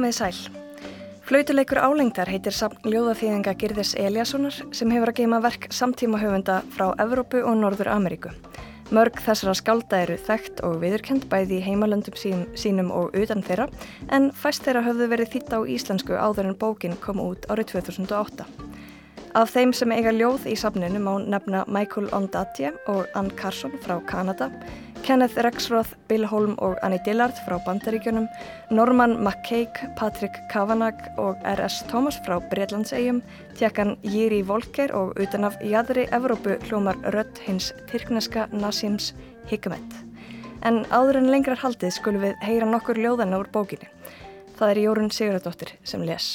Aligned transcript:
Komið 0.00 0.14
sæl. 0.16 0.36
Flautuleikur 1.28 1.76
álengdar 1.76 2.30
heitir 2.32 2.54
samt 2.56 2.86
ljóðaþýðinga 2.88 3.52
Girðis 3.60 3.90
Eliassonar 4.00 4.54
sem 4.72 4.94
hefur 4.94 5.10
að 5.12 5.18
geima 5.18 5.40
verk 5.44 5.66
samtíma 5.76 6.16
höfunda 6.22 6.54
frá 6.72 6.86
Evrópu 7.04 7.42
og 7.44 7.58
Norður 7.60 7.90
Ameríku. 7.92 8.32
Mörg 8.96 9.20
þessara 9.20 9.52
skálda 9.60 10.00
eru 10.06 10.16
þekkt 10.16 10.64
og 10.64 10.78
viðurkend 10.80 11.28
bæði 11.28 11.58
í 11.58 11.66
heimalöndum 11.66 12.16
sín, 12.16 12.46
sínum 12.56 12.88
og 12.88 13.12
utan 13.12 13.44
þeirra 13.44 13.68
en 14.08 14.30
fæst 14.32 14.64
þeirra 14.64 14.86
höfðu 14.88 15.10
verið 15.12 15.34
þýtt 15.34 15.52
á 15.52 15.60
íslensku 15.76 16.16
áður 16.16 16.48
en 16.48 16.60
bókin 16.64 16.96
kom 17.04 17.20
út 17.20 17.44
árið 17.52 17.74
2008. 17.74 18.48
Af 19.36 19.52
þeim 19.52 19.76
sem 19.76 19.92
eiga 19.92 20.16
ljóð 20.16 20.48
í 20.48 20.56
safninu 20.58 21.04
má 21.04 21.12
nefna 21.20 21.66
Michael 21.68 22.08
Ondaatje 22.16 22.72
og 22.88 23.04
Ann 23.20 23.28
Carson 23.36 23.76
frá 23.84 24.00
Kanada 24.08 24.48
Kenneth 25.02 25.38
Rexroth, 25.42 25.94
Bill 26.08 26.26
Holm 26.26 26.54
og 26.58 26.76
Annie 26.82 27.00
Dillard 27.04 27.36
frá 27.46 27.56
Bandaríkjunum, 27.64 28.26
Norman 28.70 29.16
McCaig, 29.24 29.70
Patrick 29.96 30.36
Kavanagh 30.52 31.08
og 31.18 31.40
R.S. 31.44 31.80
Thomas 31.88 32.18
frá 32.26 32.38
Breitlandsegjum, 32.50 33.22
tjekkan 33.58 33.96
Jiri 34.02 34.42
Volker 34.46 34.92
og 34.96 35.18
utan 35.20 35.48
af 35.48 35.58
jæðri 35.64 36.06
Evrópu 36.14 36.58
hljómar 36.68 37.00
rött 37.14 37.42
hins 37.46 37.72
tyrkneska 37.90 38.46
Nasims 38.52 39.14
Hikmet. 39.50 39.98
En 40.62 40.84
áður 40.92 41.22
en 41.22 41.30
lengrar 41.32 41.60
haldið 41.64 41.96
skulum 41.96 42.24
við 42.28 42.36
heyra 42.44 42.68
nokkur 42.68 43.00
ljóðana 43.00 43.40
úr 43.40 43.50
bókinni. 43.52 43.88
Það 44.60 44.74
er 44.74 44.82
Jórun 44.84 45.12
Sigurðardóttir 45.14 45.76
sem 45.84 46.04
les. 46.04 46.34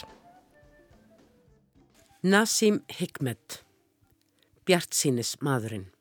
Nasim 2.25 2.81
Hikmet 2.90 3.62
Bjart 4.66 4.97
sínis 4.97 5.36
maðurinn 5.45 5.92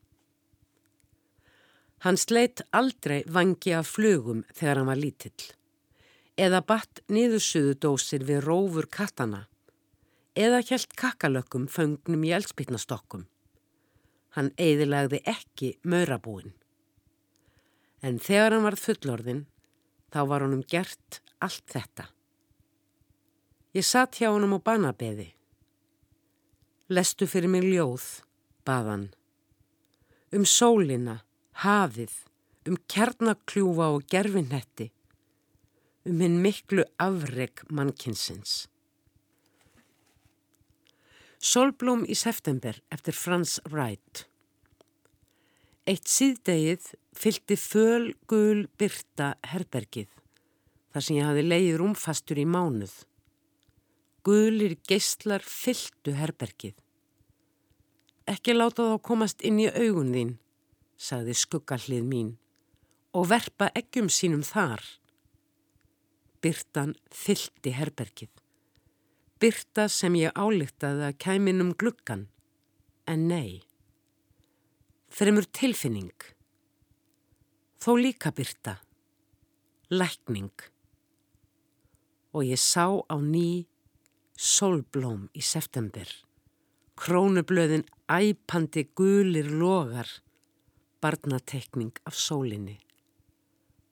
Hann 2.04 2.18
sleitt 2.20 2.60
aldrei 2.76 3.22
vangi 3.32 3.72
af 3.72 3.94
flugum 3.96 4.42
þegar 4.52 4.76
hann 4.76 4.90
var 4.90 4.98
lítill. 5.00 5.46
Eða 6.36 6.60
batt 6.68 7.00
niðursuðudósir 7.08 8.26
við 8.28 8.42
rófur 8.44 8.90
kattana. 8.92 9.46
Eða 10.36 10.60
hjælt 10.68 10.92
kakalökkum 11.00 11.64
föngnum 11.64 12.28
í 12.28 12.34
eldspitnastokkum. 12.36 13.24
Hann 14.36 14.52
eiðilagði 14.60 15.22
ekki 15.24 15.72
maurabúin. 15.80 16.52
En 18.04 18.20
þegar 18.20 18.52
hann 18.52 18.68
var 18.68 18.76
fullorðin, 18.76 19.44
þá 20.12 20.20
var 20.28 20.44
honum 20.44 20.64
gert 20.68 21.22
allt 21.40 21.64
þetta. 21.72 22.10
Ég 23.72 23.86
satt 23.88 24.20
hjá 24.20 24.28
honum 24.28 24.58
á 24.58 24.60
banabeði. 24.60 25.30
Lestu 26.92 27.24
fyrir 27.24 27.48
mig 27.48 27.64
ljóð, 27.64 28.04
baðan. 28.68 29.14
Um 30.34 30.44
sólina 30.44 31.22
hafið, 31.62 32.12
um 32.66 32.76
kjarnakljúfa 32.90 33.90
og 33.94 34.04
gerfinnetti, 34.10 34.90
um 36.08 36.20
hinn 36.24 36.40
miklu 36.42 36.84
afreg 36.98 37.64
mannkinsins. 37.70 38.64
Solblóm 41.44 42.06
í 42.08 42.16
september 42.16 42.78
eftir 42.94 43.14
Frans 43.14 43.58
Wright 43.68 44.24
Eitt 45.84 46.08
síðdegið 46.08 46.86
fylgdi 47.12 47.56
föl 47.60 48.14
gul 48.30 48.62
byrta 48.80 49.34
herbergið 49.50 50.08
þar 50.94 51.04
sem 51.04 51.18
ég 51.18 51.26
hafi 51.28 51.42
leiðið 51.44 51.76
rúmfastur 51.82 52.40
í 52.40 52.46
mánuð. 52.48 52.94
Gulir 54.24 54.78
geistlar 54.88 55.44
fylgdu 55.44 56.14
herbergið. 56.16 56.72
Ekki 58.32 58.54
láta 58.56 58.86
þá 58.94 58.96
komast 59.04 59.44
inn 59.44 59.60
í 59.60 59.68
augun 59.68 60.14
þín 60.16 60.32
sagði 60.96 61.34
skuggallið 61.38 62.04
mín, 62.06 62.30
og 63.14 63.28
verpa 63.30 63.70
eggjum 63.78 64.10
sínum 64.10 64.42
þar. 64.46 64.82
Byrtan 66.42 66.94
fyldi 67.14 67.72
herbergið. 67.74 68.32
Byrta 69.40 69.88
sem 69.90 70.14
ég 70.18 70.34
álíktaði 70.34 71.08
að 71.08 71.18
kæmin 71.24 71.62
um 71.64 71.72
gluggan, 71.78 72.28
en 73.06 73.28
nei. 73.28 73.62
Fremur 75.14 75.46
tilfinning. 75.46 76.14
Þó 77.82 77.92
líka 78.00 78.32
byrta. 78.34 78.78
Lækning. 79.92 80.52
Og 82.34 82.48
ég 82.48 82.58
sá 82.58 82.88
á 82.88 83.16
ný 83.20 83.66
solblóm 84.34 85.28
í 85.36 85.42
september. 85.44 86.08
Krónublöðin 86.98 87.84
æpandi 88.10 88.88
gulir 88.96 89.50
logar 89.50 90.08
barnatekning 91.04 91.92
af 92.08 92.16
sólinni. 92.16 92.78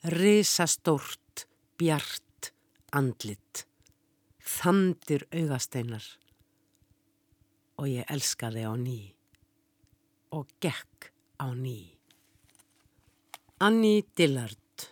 Risastórt, 0.05 1.45
bjart, 1.77 2.53
andlit, 2.97 3.67
þandir 4.41 5.27
augasteinar 5.29 6.07
og 7.77 7.91
ég 7.91 8.09
elskaði 8.15 8.65
á 8.65 8.73
ný 8.81 8.97
og 10.33 10.49
gekk 10.65 11.13
á 11.37 11.53
ný. 11.53 11.93
Anni 13.61 14.07
Dillard, 14.17 14.89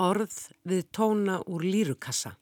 orð 0.00 0.40
við 0.64 0.88
tóna 0.96 1.42
úr 1.44 1.68
lírukassa. 1.68 2.38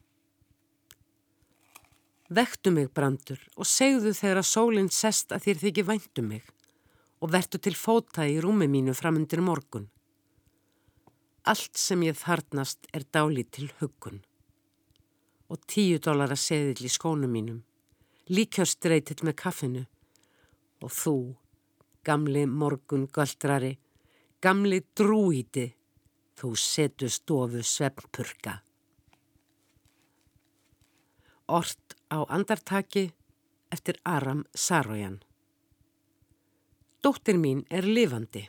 Vektu 2.30 2.70
mig 2.70 2.94
brandur 2.94 3.42
og 3.58 3.66
segðu 3.66 4.14
þegar 4.14 4.44
að 4.44 4.50
sólinn 4.54 4.94
sest 4.94 5.34
að 5.34 5.48
þér 5.48 5.64
þykir 5.66 5.90
væntu 5.90 6.30
mig 6.30 6.58
og 7.22 7.30
vertu 7.30 7.60
til 7.62 7.76
fóta 7.78 8.26
í 8.26 8.40
rúmi 8.42 8.66
mínu 8.66 8.96
framundir 8.98 9.40
morgun. 9.46 9.86
Allt 11.46 11.78
sem 11.78 12.02
ég 12.02 12.18
þarnast 12.18 12.88
er 12.94 13.06
dáli 13.14 13.44
til 13.46 13.70
huggun. 13.78 14.20
Og 15.50 15.62
tíu 15.70 16.00
dólar 16.02 16.34
að 16.34 16.42
seðil 16.42 16.88
í 16.88 16.90
skónu 16.90 17.30
mínum, 17.30 17.62
líkjástreitill 18.26 19.22
með 19.26 19.38
kaffinu. 19.38 19.84
Og 20.82 20.90
þú, 20.90 21.16
gamli 22.02 22.44
morgun 22.46 23.06
göldrari, 23.06 23.76
gamli 24.42 24.82
drúíti, 24.98 25.68
þú 26.38 26.54
setu 26.58 27.10
stofu 27.10 27.62
svefnpurka. 27.62 28.58
Ort 31.46 31.98
á 32.10 32.18
andartaki 32.26 33.10
eftir 33.70 33.98
Aram 34.04 34.46
Sarojan. 34.54 35.20
Dóttir 37.02 37.34
mín 37.34 37.64
er 37.66 37.82
lifandi, 37.82 38.44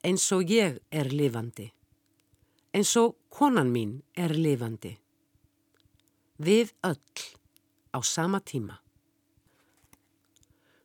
eins 0.00 0.22
og 0.32 0.48
ég 0.48 0.78
er 0.96 1.10
lifandi, 1.12 1.66
eins 2.72 2.92
og 2.96 3.18
konan 3.28 3.68
mín 3.68 3.98
er 4.16 4.32
lifandi. 4.32 4.94
Við 6.40 6.70
öll 6.88 7.26
á 7.92 8.00
sama 8.00 8.40
tíma. 8.40 8.78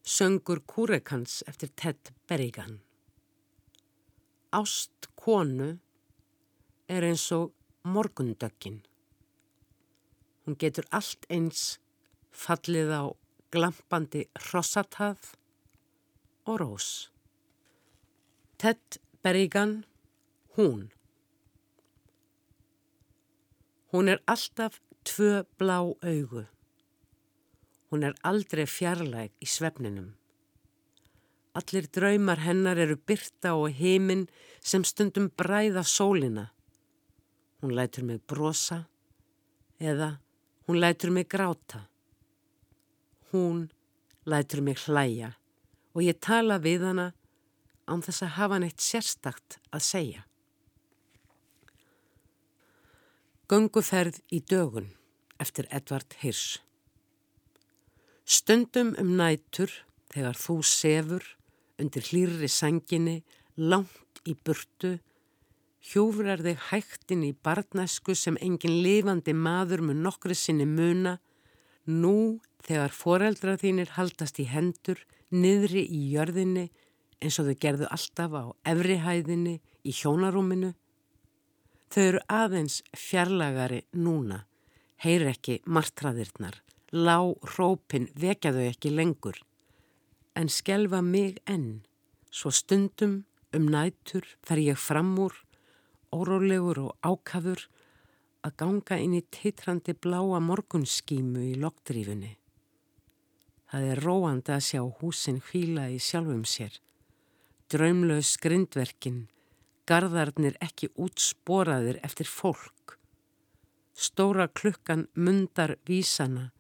Söngur 0.04 0.60
Kúrekans 0.68 1.46
eftir 1.48 1.72
Ted 1.80 2.12
Berrigan. 2.28 2.82
Ást 4.52 5.08
konu 5.16 5.78
er 6.92 7.08
eins 7.08 7.30
og 7.32 7.54
morgundögin. 7.88 8.82
Hún 10.44 10.60
getur 10.60 10.92
allt 10.92 11.24
eins 11.32 11.80
fallið 12.36 12.92
á 12.92 13.04
glampandi 13.56 14.28
hrossatað 14.50 15.32
og 16.46 16.60
Rós. 16.62 17.10
Ted 18.58 19.00
Berrigan, 19.22 19.86
hún. 20.56 20.92
Hún 23.92 24.10
er 24.10 24.20
alltaf 24.28 24.82
tvö 25.04 25.44
blá 25.58 25.80
augu. 25.82 26.46
Hún 27.90 28.04
er 28.04 28.14
aldrei 28.24 28.66
fjarlæg 28.66 29.32
í 29.42 29.48
svefninum. 29.50 30.14
Allir 31.56 31.88
draumar 31.88 32.42
hennar 32.44 32.78
eru 32.78 32.98
byrta 32.98 33.56
og 33.56 33.72
heiminn 33.80 34.28
sem 34.60 34.84
stundum 34.84 35.30
bræða 35.40 35.84
sólina. 35.84 36.52
Hún 37.62 37.74
lætur 37.78 38.04
mig 38.04 38.22
brosa 38.28 38.86
eða 39.80 40.20
hún 40.68 40.80
lætur 40.84 41.12
mig 41.12 41.28
gráta. 41.28 41.88
Hún 43.32 43.70
lætur 44.26 44.62
mig 44.62 44.78
hlæja 44.86 45.32
og 45.96 46.04
ég 46.04 46.20
tala 46.20 46.60
við 46.60 46.84
hana 46.90 47.08
án 47.88 48.04
þess 48.04 48.26
að 48.26 48.36
hafa 48.36 48.60
neitt 48.60 48.84
sérstakt 48.84 49.60
að 49.72 49.86
segja. 49.88 50.22
Gunguferð 53.48 54.20
í 54.34 54.42
dögun 54.42 54.92
eftir 55.40 55.68
Edvard 55.70 56.16
Hirsch 56.22 56.62
Stundum 58.26 58.96
um 58.98 59.12
nætur 59.20 59.70
þegar 60.10 60.38
þú 60.40 60.56
sefur 60.66 61.26
undir 61.78 62.08
hlýrri 62.10 62.50
sanginni 62.50 63.20
langt 63.56 64.22
í 64.26 64.34
burtu 64.34 64.96
hjúfrar 65.86 66.42
þig 66.42 66.64
hægtin 66.72 67.26
í 67.28 67.36
barnæsku 67.46 68.16
sem 68.18 68.40
engin 68.42 68.80
lifandi 68.82 69.36
maður 69.38 69.84
með 69.86 70.02
nokkri 70.08 70.38
sinni 70.38 70.66
muna 70.66 71.20
nú 71.86 72.42
þegar 72.66 72.96
foreldra 72.98 73.54
þínir 73.62 73.94
haldast 74.00 74.42
í 74.42 74.48
hendur 74.50 75.04
niðri 75.34 75.86
í 75.86 76.02
jörðinni 76.14 76.70
eins 77.22 77.40
og 77.40 77.50
þau 77.50 77.62
gerðu 77.62 77.92
alltaf 77.92 78.36
á 78.36 78.44
efrihæðinni 78.72 79.60
í 79.86 79.94
hjónarúminu. 79.96 80.74
Þau 81.90 82.04
eru 82.04 82.22
aðeins 82.28 82.82
fjarlagari 82.98 83.86
núna 83.94 84.44
heyr 85.04 85.28
ekki 85.30 85.60
martraðirnar, 85.68 86.62
lá 86.92 87.20
rópin 87.56 88.08
vekja 88.16 88.54
þau 88.56 88.66
ekki 88.70 88.92
lengur, 88.94 89.38
en 90.36 90.50
skelfa 90.52 91.02
mig 91.04 91.42
enn, 91.46 91.84
svo 92.32 92.52
stundum 92.52 93.24
um 93.56 93.68
nætur 93.72 94.28
fer 94.46 94.62
ég 94.64 94.80
fram 94.80 95.14
úr, 95.20 95.36
órólegur 96.16 96.82
og 96.88 96.96
ákafur, 97.04 97.68
að 98.46 98.58
ganga 98.62 98.98
inn 99.02 99.18
í 99.18 99.24
teitrandi 99.34 99.96
bláa 99.98 100.40
morgunskímu 100.40 101.44
í 101.52 101.54
lokdrífunni. 101.60 102.36
Það 103.76 103.90
er 103.92 104.00
róandi 104.06 104.52
að 104.56 104.62
sjá 104.64 104.82
húsin 105.02 105.42
hvíla 105.44 105.90
í 105.92 105.98
sjálfum 106.00 106.46
sér. 106.48 106.78
Draumlaus 107.68 108.38
grindverkin, 108.40 109.26
gardarnir 109.84 110.56
ekki 110.64 110.88
útsporaðir 110.96 112.00
eftir 112.08 112.32
fólk. 112.32 112.96
Stóra 113.92 114.48
klukkan 114.48 115.10
mundar 115.20 115.76
vísana 115.92 116.54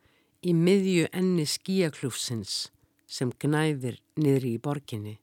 í 0.43 0.51
miðju 0.59 1.07
enni 1.15 1.47
skíaklúfsins 1.47 2.65
sem 3.07 3.31
gnæfir 3.31 4.01
niðri 4.19 4.57
í 4.57 4.63
borginni. 4.67 5.15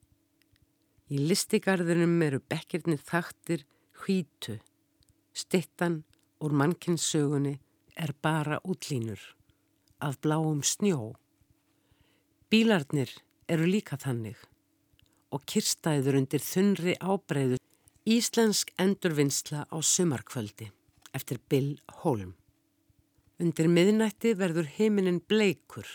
Í 1.12 1.20
listigarðunum 1.28 2.16
eru 2.24 2.40
bekkirni 2.40 2.96
þaktir 2.96 3.66
hvítu. 4.00 4.62
Stittan 5.36 6.06
úr 6.40 6.56
mannkynnssögunni 6.56 7.58
er 8.00 8.16
bara 8.24 8.64
útlínur 8.64 9.34
af 10.00 10.22
bláum 10.24 10.64
snjó. 10.64 11.18
Bílarnir 12.52 13.08
eru 13.48 13.64
líka 13.64 13.96
þannig 13.96 14.36
og 15.32 15.40
kirstæður 15.48 16.18
undir 16.18 16.42
þunri 16.44 16.92
ábreyðu 17.00 17.56
Íslensk 18.12 18.74
endurvinnsla 18.82 19.62
á 19.72 19.76
sumarkvöldi 19.80 20.66
eftir 21.16 21.40
Bill 21.48 21.78
Holm. 22.02 22.34
Undir 23.40 23.70
miðnætti 23.72 24.34
verður 24.36 24.68
heiminin 24.74 25.22
bleikur. 25.32 25.88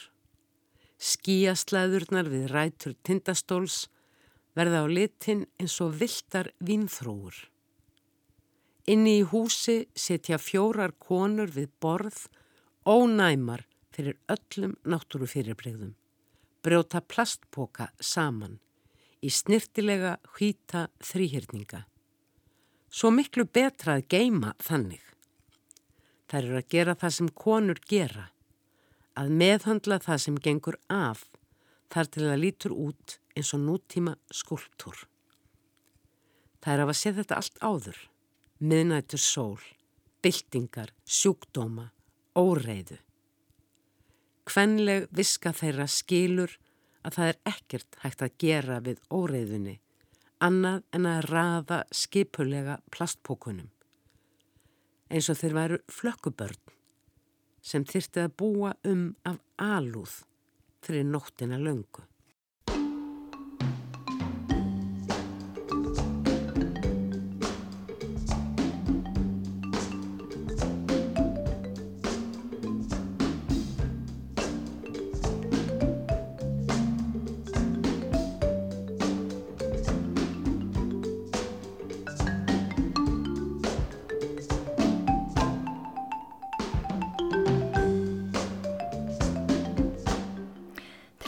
Skíaslæðurnar 0.97 2.31
við 2.33 2.49
rætur 2.49 2.97
tindastóls 3.05 3.83
verða 4.57 4.81
á 4.81 4.85
litin 4.89 5.45
eins 5.61 5.77
og 5.85 5.93
viltar 6.01 6.49
vínþróur. 6.57 7.37
Inni 8.89 9.19
í 9.19 9.29
húsi 9.29 9.83
setja 9.93 10.41
fjórar 10.41 10.97
konur 10.97 11.53
við 11.53 11.69
borð 11.77 12.25
ónæmar 12.89 13.67
fyrir 13.93 14.17
öllum 14.25 14.73
náttúrufyrirbreyðum. 14.89 15.93
Brjóta 16.67 16.99
plastpoka 16.99 17.85
saman 18.03 18.57
í 19.23 19.29
snirtilega 19.31 20.17
hvita 20.35 20.89
þrýhyrninga. 20.99 21.85
Svo 22.91 23.11
miklu 23.15 23.45
betra 23.47 23.95
að 23.95 24.09
geima 24.11 24.51
þannig. 24.59 25.05
Það 26.27 26.41
eru 26.41 26.59
að 26.59 26.67
gera 26.75 26.97
það 26.99 27.15
sem 27.19 27.31
konur 27.45 27.79
gera, 27.87 28.25
að 29.15 29.31
meðhandla 29.39 30.01
það 30.09 30.21
sem 30.25 30.41
gengur 30.49 30.79
af 30.91 31.23
þar 31.87 32.11
til 32.11 32.27
að 32.27 32.43
lítur 32.43 32.75
út 32.75 33.17
eins 33.31 33.53
og 33.55 33.63
nútíma 33.63 34.17
skulptúr. 34.27 35.07
Það 36.59 36.73
er 36.73 36.83
að 36.83 36.91
að 36.91 36.99
setja 36.99 37.17
þetta 37.21 37.39
allt 37.39 37.63
áður, 37.63 38.05
miðnættur 38.59 39.23
sól, 39.23 39.63
byltingar, 40.19 40.91
sjúkdóma, 41.07 41.93
óreiðu. 42.35 42.99
Kvenleg 44.47 45.07
viska 45.11 45.51
þeirra 45.55 45.87
skilur 45.91 46.53
að 47.03 47.17
það 47.17 47.31
er 47.31 47.39
ekkert 47.51 47.97
hægt 48.03 48.21
að 48.23 48.37
gera 48.39 48.77
við 48.83 49.01
óreiðunni, 49.11 49.79
annað 50.43 50.83
en 50.95 51.09
að 51.09 51.25
raða 51.31 51.81
skipulega 51.91 52.77
plastpókunum 52.93 53.71
eins 55.07 55.29
og 55.31 55.39
þeir 55.39 55.55
væru 55.55 55.77
flökkubörn 55.91 56.73
sem 57.63 57.85
þyrti 57.87 58.23
að 58.23 58.35
búa 58.39 58.73
um 58.87 59.09
af 59.27 59.39
alúð 59.59 60.21
fyrir 60.83 61.07
nóttina 61.07 61.59
löngu. 61.59 62.03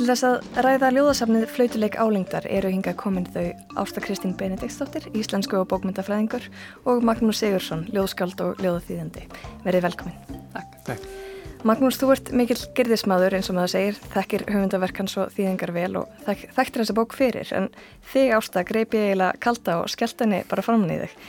Þess 0.10 0.26
að 0.26 0.64
ræða 0.66 0.90
ljóðasafnið 0.96 1.44
Flautuleik 1.54 1.96
álengdar 2.00 2.46
eru 2.50 2.72
hinga 2.72 2.96
komin 2.98 3.28
þau 3.30 3.52
Ásta 3.78 4.02
Kristín 4.02 4.32
Benediktsdóttir, 4.38 5.06
íslensku 5.14 5.60
og 5.60 5.68
bókmyndafræðingur 5.70 6.48
og 6.90 7.04
Magnús 7.06 7.42
Sigursson, 7.44 7.84
ljóðskald 7.94 8.40
og 8.42 8.62
ljóðaþýðandi. 8.64 9.28
Verið 9.66 9.86
velkomin. 9.86 10.40
Takk. 10.56 10.78
Takk. 10.88 11.06
Magnús, 11.68 12.00
þú 12.00 12.14
ert 12.16 12.32
mikill 12.34 12.58
gerðismadur 12.78 13.36
eins 13.38 13.52
og 13.52 13.58
maður 13.60 13.74
segir, 13.76 14.00
þekkir 14.16 14.46
höfundaverkans 14.48 15.18
og 15.20 15.36
þýðingar 15.36 15.76
vel 15.76 15.92
og 16.02 16.18
þek 16.26 16.48
þekktir 16.58 16.84
þessa 16.86 16.98
bók 16.98 17.16
fyrir, 17.20 17.54
en 17.60 17.70
þig 18.14 18.34
Ásta 18.40 18.66
greipi 18.66 19.04
eiginlega 19.04 19.44
kalda 19.44 19.78
og 19.84 19.94
skellt 19.94 20.24
henni 20.24 20.42
bara 20.50 20.66
framann 20.66 20.96
í 20.96 21.02
þig. 21.04 21.20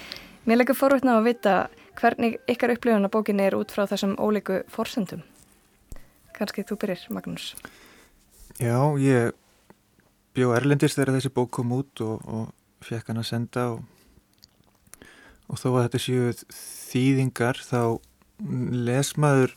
Mér 0.47 0.63
leggur 0.63 0.79
forvétna 0.79 1.19
á 1.19 1.21
að 1.21 1.29
vita 1.29 1.59
hvernig 2.01 2.41
ykkar 2.49 2.73
upplifun 2.79 3.11
á 3.11 3.13
bókinni 3.13 3.45
er 3.51 3.59
út 3.59 3.75
frá 3.75 3.85
þessum 3.91 4.17
ólíku 4.23 4.63
forsendum. 4.73 5.27
Kanski 6.39 6.65
þú 6.65 6.81
byrjir, 6.81 7.09
Magnús. 7.13 7.53
Já, 8.61 8.77
ég 9.01 9.33
bjó 10.37 10.51
Erlendist 10.53 10.99
þegar 10.99 11.15
þessi 11.17 11.31
bók 11.33 11.49
kom 11.57 11.71
út 11.73 12.03
og, 12.05 12.21
og 12.29 12.85
fekk 12.85 13.09
hann 13.09 13.21
að 13.23 13.31
senda 13.31 13.63
og, 13.73 13.87
og 15.49 15.57
þó 15.57 15.69
að 15.71 15.85
þetta 15.87 16.01
séu 16.05 16.35
þýðingar 16.91 17.63
þá 17.65 17.81
lesmaður 18.91 19.57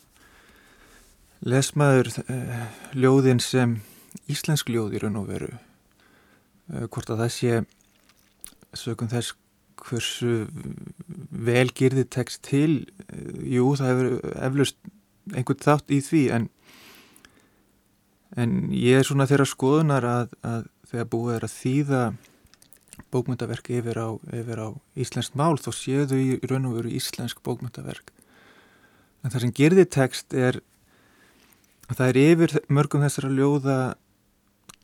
lesmaður 1.44 2.14
eh, 2.24 2.64
ljóðin 2.96 3.44
sem 3.44 3.76
íslensk 4.32 4.72
ljóð 4.72 4.96
í 4.96 5.04
raun 5.04 5.20
og 5.20 5.28
veru. 5.34 5.52
Eh, 6.72 6.88
hvort 6.88 7.12
að 7.12 7.26
það 7.26 7.36
sé 7.36 7.62
sögum 8.86 9.12
þess 9.12 9.36
hversu 9.84 10.46
vel 11.44 11.68
gerði 11.76 12.08
tekst 12.08 12.46
til 12.48 12.86
eh, 13.10 13.36
jú, 13.58 13.74
það 13.76 13.92
hefur 13.92 14.36
eflust 14.48 14.80
einhvern 15.36 15.66
þátt 15.68 15.92
í 15.92 16.00
því 16.08 16.28
en 16.40 16.52
En 18.40 18.72
ég 18.74 18.98
er 18.98 19.06
svona 19.08 19.28
þeirra 19.30 19.46
skoðunar 19.46 20.08
að, 20.10 20.38
að 20.42 20.68
þegar 20.90 21.10
búið 21.12 21.36
er 21.36 21.46
að 21.48 21.56
þýða 21.58 22.04
bókmyndaverk 23.14 23.70
yfir 23.74 24.00
á, 24.02 24.10
yfir 24.34 24.62
á 24.62 24.68
íslenskt 24.98 25.38
mál 25.38 25.58
þá 25.62 25.70
séu 25.76 26.06
þau 26.10 26.18
í 26.18 26.38
raun 26.50 26.70
og 26.70 26.78
veru 26.80 26.94
íslensk 26.98 27.42
bókmyndaverk. 27.46 28.10
En 29.24 29.34
það 29.34 29.46
sem 29.46 29.56
gerði 29.56 29.86
tekst 29.88 30.36
er 30.36 30.60
að 31.90 32.00
það 32.00 32.10
er 32.10 32.22
yfir 32.24 32.56
mörgum 32.74 33.06
þessara 33.06 33.32
ljóða 33.34 33.80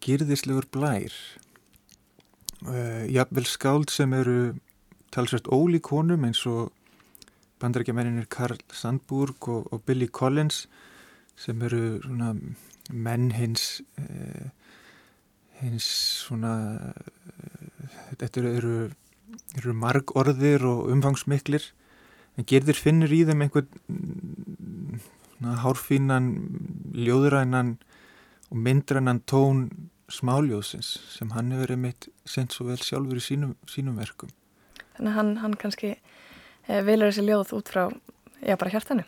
gerðislegur 0.03 0.69
blær. 0.71 1.13
Uh, 2.59 3.05
jafnvel 3.07 3.45
skáld 3.47 3.91
sem 3.93 4.13
eru 4.13 4.39
talsvægt 5.15 5.47
ólíkonum 5.47 6.25
eins 6.27 6.41
og 6.49 6.73
bandarækjamenninir 7.59 8.27
Karl 8.31 8.59
Sandburg 8.75 9.47
og, 9.47 9.67
og 9.73 9.83
Billy 9.87 10.07
Collins 10.11 10.67
sem 11.39 11.59
eru 11.63 11.99
svona 12.03 12.33
menn 12.89 13.29
hins 13.37 13.81
eh, 14.01 14.49
hins 15.61 15.87
svona 16.25 16.53
eh, 16.89 17.97
þetta 18.21 18.43
eru, 18.55 18.73
eru 19.57 19.75
marg 19.75 20.15
orðir 20.17 20.65
og 20.67 20.89
umfangsmiklir. 20.93 21.71
En 22.37 22.47
gerðir 22.47 22.79
finnur 22.79 23.11
í 23.11 23.25
þeim 23.27 23.43
einhvern 23.45 25.01
hárfínan 25.63 26.33
ljóðurænan 26.95 27.77
og 28.49 28.57
myndrænan 28.57 29.21
tón 29.27 29.69
smáljóðsins 30.09 30.97
sem 31.13 31.31
hann 31.35 31.51
hefur 31.53 31.75
einmitt 31.75 32.09
sendt 32.27 32.55
svo 32.55 32.67
vel 32.69 32.79
sjálfur 32.81 33.19
í 33.19 33.23
sínum, 33.23 33.55
sínum 33.69 33.99
verkum. 33.99 34.31
Þannig 34.97 35.11
að 35.11 35.17
hann, 35.19 35.31
hann 35.43 35.55
kannski 35.59 35.91
eh, 35.93 36.81
vilur 36.85 37.11
þessi 37.11 37.27
ljóð 37.27 37.53
út 37.59 37.71
frá, 37.71 37.83
já 38.41 38.57
bara 38.59 38.73
hjartanu. 38.73 39.05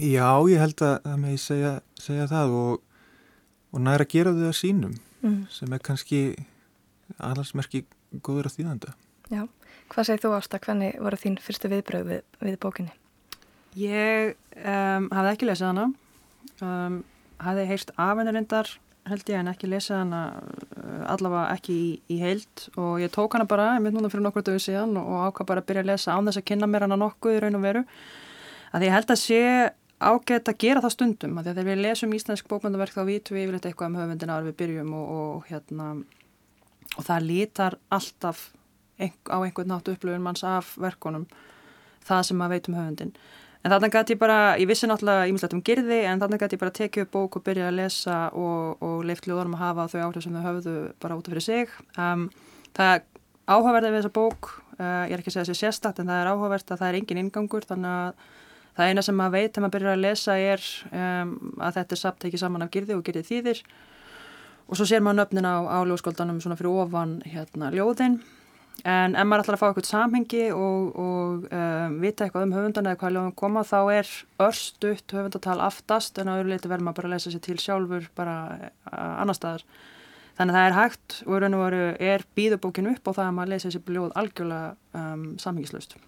Já, 0.00 0.28
ég 0.48 0.60
held 0.62 0.82
að 0.84 0.96
það 1.04 1.20
með 1.22 1.34
ég 1.34 1.42
segja, 1.44 1.72
segja 2.00 2.26
það 2.30 2.56
og 2.58 2.89
og 3.70 3.84
næra 3.84 4.06
að 4.06 4.12
gera 4.14 4.34
þau 4.36 4.48
að 4.50 4.58
sínum 4.58 4.96
mm. 5.22 5.40
sem 5.52 5.72
er 5.76 5.84
kannski 5.86 6.20
aðhalsmerki 7.18 7.84
góður 8.24 8.50
að 8.50 8.58
þýðanda. 8.58 8.94
Já, 9.30 9.44
hvað 9.92 10.08
segir 10.08 10.24
þú 10.24 10.34
Ásta, 10.38 10.60
hvernig 10.62 10.98
voru 10.98 11.20
þín 11.20 11.38
fyrstu 11.42 11.70
viðbröð 11.70 12.06
við, 12.10 12.22
við 12.42 12.60
bókinni? 12.62 12.94
Ég 13.78 14.36
um, 14.58 15.10
hafði 15.14 15.34
ekki 15.34 15.50
lesað 15.50 15.70
hana, 15.70 15.88
um, 16.66 17.02
hafði 17.42 17.66
heyrst 17.70 17.92
afennurindar 17.94 18.72
held 19.08 19.30
ég 19.32 19.40
en 19.40 19.50
ekki 19.50 19.68
lesað 19.70 20.02
hana 20.02 20.22
uh, 20.36 21.04
allavega 21.12 21.54
ekki 21.54 21.76
í, 21.76 21.90
í 22.12 22.18
heild 22.20 22.64
og 22.78 22.98
ég 23.02 23.12
tók 23.14 23.36
hana 23.36 23.48
bara, 23.48 23.74
ég 23.76 23.84
mynd 23.84 23.96
núna 23.96 24.10
fyrir 24.12 24.26
nokkur 24.26 24.44
dögu 24.46 24.62
síðan 24.62 24.98
og 25.00 25.30
ákvað 25.30 25.50
bara 25.52 25.64
að 25.64 25.70
byrja 25.70 25.84
að 25.84 25.92
lesa 25.92 26.16
án 26.16 26.28
þess 26.28 26.42
að 26.42 26.48
kynna 26.50 26.68
mér 26.70 26.86
hana 26.86 26.98
nokkuð 27.00 27.36
í 27.36 27.40
raun 27.44 27.58
og 27.58 27.64
veru 27.64 27.84
að 28.76 28.86
ég 28.86 28.94
held 28.94 29.14
að 29.14 29.22
sé 29.22 29.42
ágætt 30.00 30.48
að 30.48 30.60
gera 30.64 30.82
það 30.84 30.94
stundum 30.94 31.38
að 31.40 31.50
þegar 31.50 31.68
við 31.68 31.82
lesum 31.84 32.14
íslensk 32.16 32.48
bókmyndaverk 32.48 32.96
þá 32.96 33.02
vitum 33.08 33.36
við 33.36 33.46
yfirleitt 33.46 33.68
eitthvað 33.68 33.92
um 33.92 33.98
höfundina 34.00 34.38
að 34.38 34.48
við 34.48 34.56
byrjum 34.62 34.94
og, 34.96 35.12
og, 35.16 35.44
hérna, 35.50 35.90
og 36.96 37.06
það 37.06 37.28
lítar 37.28 37.76
alltaf 37.92 38.48
á 39.00 39.36
einhvern 39.40 39.70
náttu 39.72 39.94
upplöfun 39.94 40.24
manns 40.24 40.44
af 40.44 40.74
verkonum 40.80 41.28
það 42.04 42.26
sem 42.28 42.40
maður 42.40 42.56
veit 42.56 42.70
um 42.70 42.80
höfundin 42.80 43.14
en 43.60 43.74
þannig 43.74 43.92
gæti 43.92 44.14
ég 44.14 44.20
bara, 44.20 44.38
ég 44.56 44.68
vissi 44.68 44.88
náttúrulega 44.88 45.28
ímislegt 45.28 45.56
um 45.56 45.62
girði 45.64 46.00
en 46.08 46.20
þannig 46.22 46.40
gæti 46.40 46.56
ég 46.56 46.62
bara 46.62 46.76
tekið 46.76 47.04
upp 47.04 47.12
bók 47.16 47.36
og 47.36 47.44
byrja 47.44 47.68
að 47.68 47.76
lesa 47.76 48.18
og, 48.32 48.80
og 48.84 49.04
leift 49.08 49.28
ljóðanum 49.28 49.56
að 49.58 49.64
hafa 49.66 49.88
þau 49.92 50.00
áhrif 50.06 50.24
sem 50.24 50.36
þau 50.36 50.46
höfðu 50.46 50.76
bara 51.02 51.18
út 51.18 51.28
af 51.28 51.34
fyrir 51.34 51.44
sig. 51.44 51.74
Um, 52.00 52.26
það 52.76 53.04
áhugaverði 53.50 53.90
við 53.92 54.00
þessa 54.00 54.14
bók 54.16 54.50
uh, 54.78 55.04
ég 55.10 55.12
er 55.12 55.20
ekki 55.20 55.32
að 55.32 55.36
segja 55.36 55.48
þessi 55.50 55.66
sérstakt 55.66 56.00
en 56.00 56.08
það 56.08 56.22
er 56.22 56.30
áhugavert 56.32 56.72
að 56.72 56.80
það 56.80 56.88
er 56.88 57.00
engin 57.00 57.22
ingangur 57.24 57.68
þannig 57.68 57.98
að 57.98 58.24
Það 58.76 58.90
eina 58.90 59.04
sem 59.04 59.16
maður 59.18 59.36
veit 59.36 59.50
þegar 59.50 59.64
maður 59.64 59.76
byrjar 59.76 59.96
að 59.96 60.02
lesa 60.04 60.34
er 60.38 60.66
um, 60.90 61.30
að 61.58 61.78
þetta 61.78 61.96
er 61.96 62.00
samt 62.00 62.26
ekki 62.28 62.40
saman 62.40 62.64
af 62.64 62.74
girði 62.74 62.96
og 62.96 63.06
girði 63.06 63.22
þýðir. 63.26 63.62
Og 64.70 64.78
svo 64.78 64.86
sér 64.86 65.02
maður 65.02 65.24
nöfnin 65.24 65.48
á, 65.50 65.56
á 65.66 65.78
ljóðskóldanum 65.88 66.38
svona 66.42 66.58
fyrir 66.58 66.84
ofan 66.84 67.16
hérna 67.26 67.72
ljóðin. 67.74 68.20
En 68.86 69.16
ef 69.18 69.26
maður 69.28 69.42
ætlar 69.42 69.56
að 69.58 69.60
fá 69.60 69.66
eitthvað 69.68 69.88
samhengi 69.90 70.44
og, 70.56 71.00
og 71.02 71.48
um, 71.50 71.96
vita 72.00 72.24
eitthvað 72.24 72.46
um 72.46 72.54
höfundan 72.56 72.88
eða 72.88 73.00
hvað 73.02 73.16
ljóðum 73.16 73.34
koma 73.42 73.64
þá 73.66 73.80
er 73.98 74.12
örstuðt 74.46 75.16
höfundatal 75.16 75.58
aftast 75.66 76.20
en 76.22 76.30
á 76.30 76.38
öðru 76.38 76.54
leiti 76.54 76.70
verður 76.70 76.86
maður 76.86 77.00
bara 77.02 77.10
að 77.10 77.16
lesa 77.16 77.34
sér 77.34 77.44
til 77.44 77.58
sjálfur 77.60 78.06
bara 78.16 78.36
annar 78.86 79.36
staðar. 79.36 79.66
Þannig 80.38 80.54
að 80.54 80.60
það 80.60 80.70
er 80.70 80.78
hægt 80.78 81.18
og 81.26 81.42
raun 81.42 81.58
og 81.58 81.66
veru 81.66 81.82
er 82.14 82.24
býðubókinu 82.38 82.94
upp 82.94 83.10
og 83.10 83.18
það 83.18 83.26
að 83.26 83.36
maður 83.36 83.52
lesa 83.56 83.74
sér 83.74 83.92
ljóð 83.98 84.16
algjörlega 84.22 85.02
um, 85.02 85.28
samhengislaust 85.42 85.98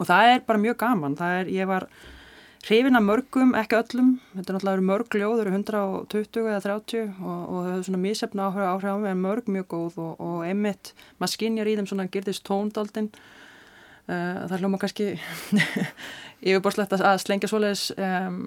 og 0.00 0.08
það 0.08 0.32
er 0.34 0.46
bara 0.48 0.62
mjög 0.62 0.80
gaman, 0.80 1.18
það 1.18 1.36
er, 1.40 1.52
ég 1.52 1.68
var 1.68 1.86
hrifin 2.66 2.98
að 2.98 3.06
mörgum, 3.06 3.52
ekki 3.56 3.78
öllum. 3.78 4.14
Þetta 4.34 4.52
er 4.52 4.56
náttúrulega 4.56 4.86
mörg 4.90 5.16
ljóð, 5.16 5.34
það 5.34 5.42
eru 5.44 5.52
120 5.56 6.48
eða 6.52 6.62
30 6.66 7.02
og, 7.20 7.36
og 7.40 7.58
það 7.58 7.70
hefur 7.70 7.86
svona 7.88 8.02
mísefna 8.04 8.48
áhrif 8.48 8.68
áhrif 8.68 8.92
á 8.92 8.96
mig, 9.00 9.12
en 9.12 9.24
mörg 9.24 9.52
mjög 9.52 9.68
góð 9.74 10.00
og, 10.04 10.14
og 10.20 10.46
einmitt, 10.48 10.92
maður 11.20 11.34
skinjar 11.36 11.70
í 11.70 11.76
þeim 11.78 11.90
svona 11.90 12.08
gerðist 12.12 12.44
tóndaldin. 12.48 13.10
Uh, 14.10 14.46
það 14.50 14.64
hljóma 14.64 14.80
kannski 14.82 15.10
yfirborslegt 16.50 16.96
að 16.96 17.20
slengja 17.22 17.50
svoleiðis 17.52 17.90
um, 17.94 18.40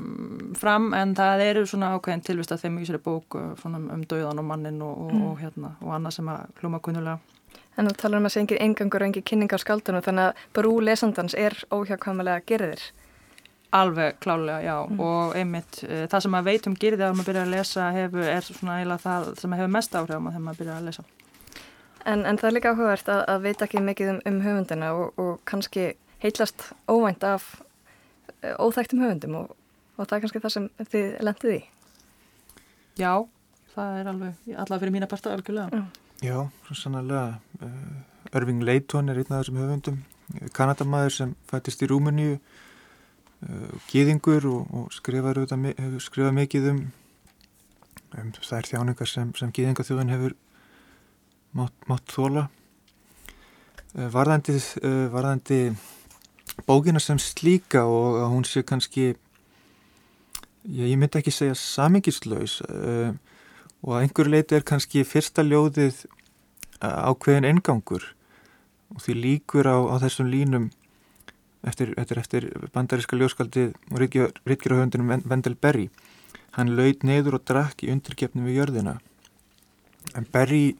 fram, 0.60 0.90
en 0.98 1.14
það 1.18 1.46
eru 1.46 1.68
svona 1.70 1.94
ákveðin 1.96 2.26
tilvist 2.26 2.52
að 2.52 2.66
þeim 2.66 2.82
í 2.82 2.88
sér 2.90 3.00
bók 3.06 3.38
uh, 3.40 3.54
um 3.64 4.04
döðan 4.10 4.42
og 4.42 4.50
mannin 4.50 4.82
og, 4.84 5.06
mm. 5.14 5.24
og 5.30 5.40
hérna, 5.40 5.78
og 5.86 5.94
annað 5.96 6.18
sem 6.18 6.34
að 6.34 6.50
hljóma 6.60 6.82
kunnulega 6.84 7.33
En 7.78 7.90
þú 7.90 7.94
talar 7.98 8.22
um 8.22 8.28
að 8.28 8.36
segja 8.36 8.44
engin 8.46 8.62
engangur 8.68 9.02
og 9.02 9.10
engin 9.10 9.26
kynning 9.26 9.54
á 9.54 9.58
skaldunum 9.62 10.04
þannig 10.06 10.30
að 10.30 10.44
brú 10.54 10.74
lesandans 10.84 11.34
er 11.34 11.56
óhjákvæmulega 11.74 12.44
gerðir. 12.50 12.84
Alveg 13.74 14.20
klálega, 14.22 14.60
já 14.62 14.76
mm. 14.86 15.00
og 15.02 15.34
einmitt 15.34 15.80
e, 15.82 16.04
það 16.06 16.22
sem 16.22 16.34
maður 16.36 16.50
veit 16.52 16.68
um 16.70 16.76
gerði 16.78 17.08
að 17.08 17.16
maður 17.18 17.30
byrja 17.32 17.46
að 17.48 17.54
lesa 17.56 17.88
hefur, 17.96 18.28
er 18.30 18.46
svona 18.46 18.76
eiginlega 18.78 19.02
það 19.02 19.30
sem 19.42 19.56
hefur 19.58 19.72
mest 19.74 19.98
áhrif 19.98 20.14
á 20.14 20.22
maður 20.22 20.36
þegar 20.36 20.46
maður 20.46 20.60
byrja 20.62 20.76
að 20.76 20.90
lesa. 20.92 21.06
En, 22.04 22.22
en 22.30 22.38
það 22.38 22.50
er 22.50 22.56
líka 22.60 22.74
áhugavert 22.76 23.10
að, 23.10 23.24
að 23.34 23.48
veit 23.48 23.66
ekki 23.66 23.82
mikið 23.88 24.12
um, 24.12 24.22
um 24.30 24.40
höfundina 24.44 24.92
og, 25.00 25.18
og 25.24 25.34
kannski 25.50 25.88
heitlast 26.22 26.68
óvænt 26.86 27.26
af 27.26 27.50
e, 28.44 28.54
óþægtum 28.62 29.02
höfundum 29.02 29.40
og, 29.42 29.58
og 29.98 30.06
það 30.06 30.20
er 30.20 30.26
kannski 30.28 30.44
það 30.46 30.56
sem 30.60 30.70
þið 30.94 31.10
lendið 31.26 31.58
í. 31.58 31.60
Já, 33.02 33.14
það 33.74 34.00
er 34.04 34.14
alveg, 34.14 34.48
allavega 34.54 34.82
fyrir 34.86 34.98
mína 35.00 35.10
parta 35.10 35.34
algjörlega. 35.34 35.82
Mm. 35.82 36.03
Já, 36.24 36.38
svo 36.64 36.76
sannlega 36.76 37.36
uh, 37.60 38.36
Irving 38.38 38.64
Leighton 38.64 39.10
er 39.12 39.18
einn 39.20 39.34
af 39.34 39.42
þessum 39.42 39.58
höfundum 39.60 39.98
Kanadamæður 40.56 41.12
sem 41.12 41.34
fættist 41.52 41.82
í 41.84 41.90
Rúmeníu 41.92 42.38
uh, 42.38 43.74
Gýðingur 43.90 44.48
og, 44.48 44.70
og 44.72 44.94
skrifar 44.96 45.42
hefur 45.42 46.06
skrifað 46.06 46.38
mikið 46.38 46.70
um, 46.72 46.80
um 48.22 48.30
þær 48.38 48.70
þjáningar 48.70 49.12
sem, 49.12 49.34
sem 49.36 49.52
Gýðingaþjóðin 49.52 50.14
hefur 50.14 50.38
mátt, 51.60 51.76
mátt 51.92 52.16
þóla 52.16 52.46
varðandi, 53.94 54.56
varðandi 55.12 55.60
bókina 56.66 57.04
sem 57.04 57.20
slíka 57.20 57.84
og 57.84 58.22
að 58.24 58.32
hún 58.32 58.48
sé 58.48 58.64
kannski 58.64 59.10
ég, 60.72 60.88
ég 60.88 60.96
myndi 60.96 61.20
ekki 61.20 61.36
segja 61.36 61.60
samingislaus 61.60 62.62
og 63.84 63.92
uh, 63.92 63.96
að 63.98 64.06
einhver 64.06 64.32
leiti 64.32 64.58
er 64.58 64.66
kannski 64.68 65.04
fyrsta 65.08 65.44
ljóðið 65.46 66.06
ákveðin 66.84 67.48
engangur 67.48 68.06
og 68.94 69.04
því 69.04 69.16
líkur 69.20 69.68
á, 69.68 69.78
á 69.80 69.96
þessum 70.04 70.30
línum 70.32 70.70
eftir, 71.64 71.94
eftir, 71.98 72.20
eftir 72.20 72.48
bandaríska 72.74 73.18
ljóskaldið 73.18 73.74
og 73.92 74.02
rítkjörahöndunum 74.04 75.24
Vendel 75.26 75.56
Berry. 75.56 75.90
Hann 76.54 76.76
laud 76.78 77.04
neður 77.08 77.40
og 77.40 77.46
drakk 77.48 77.86
í 77.86 77.92
undirgefnum 77.94 78.46
við 78.46 78.60
jörðina. 78.60 78.98
En 80.14 80.28
Berry 80.32 80.76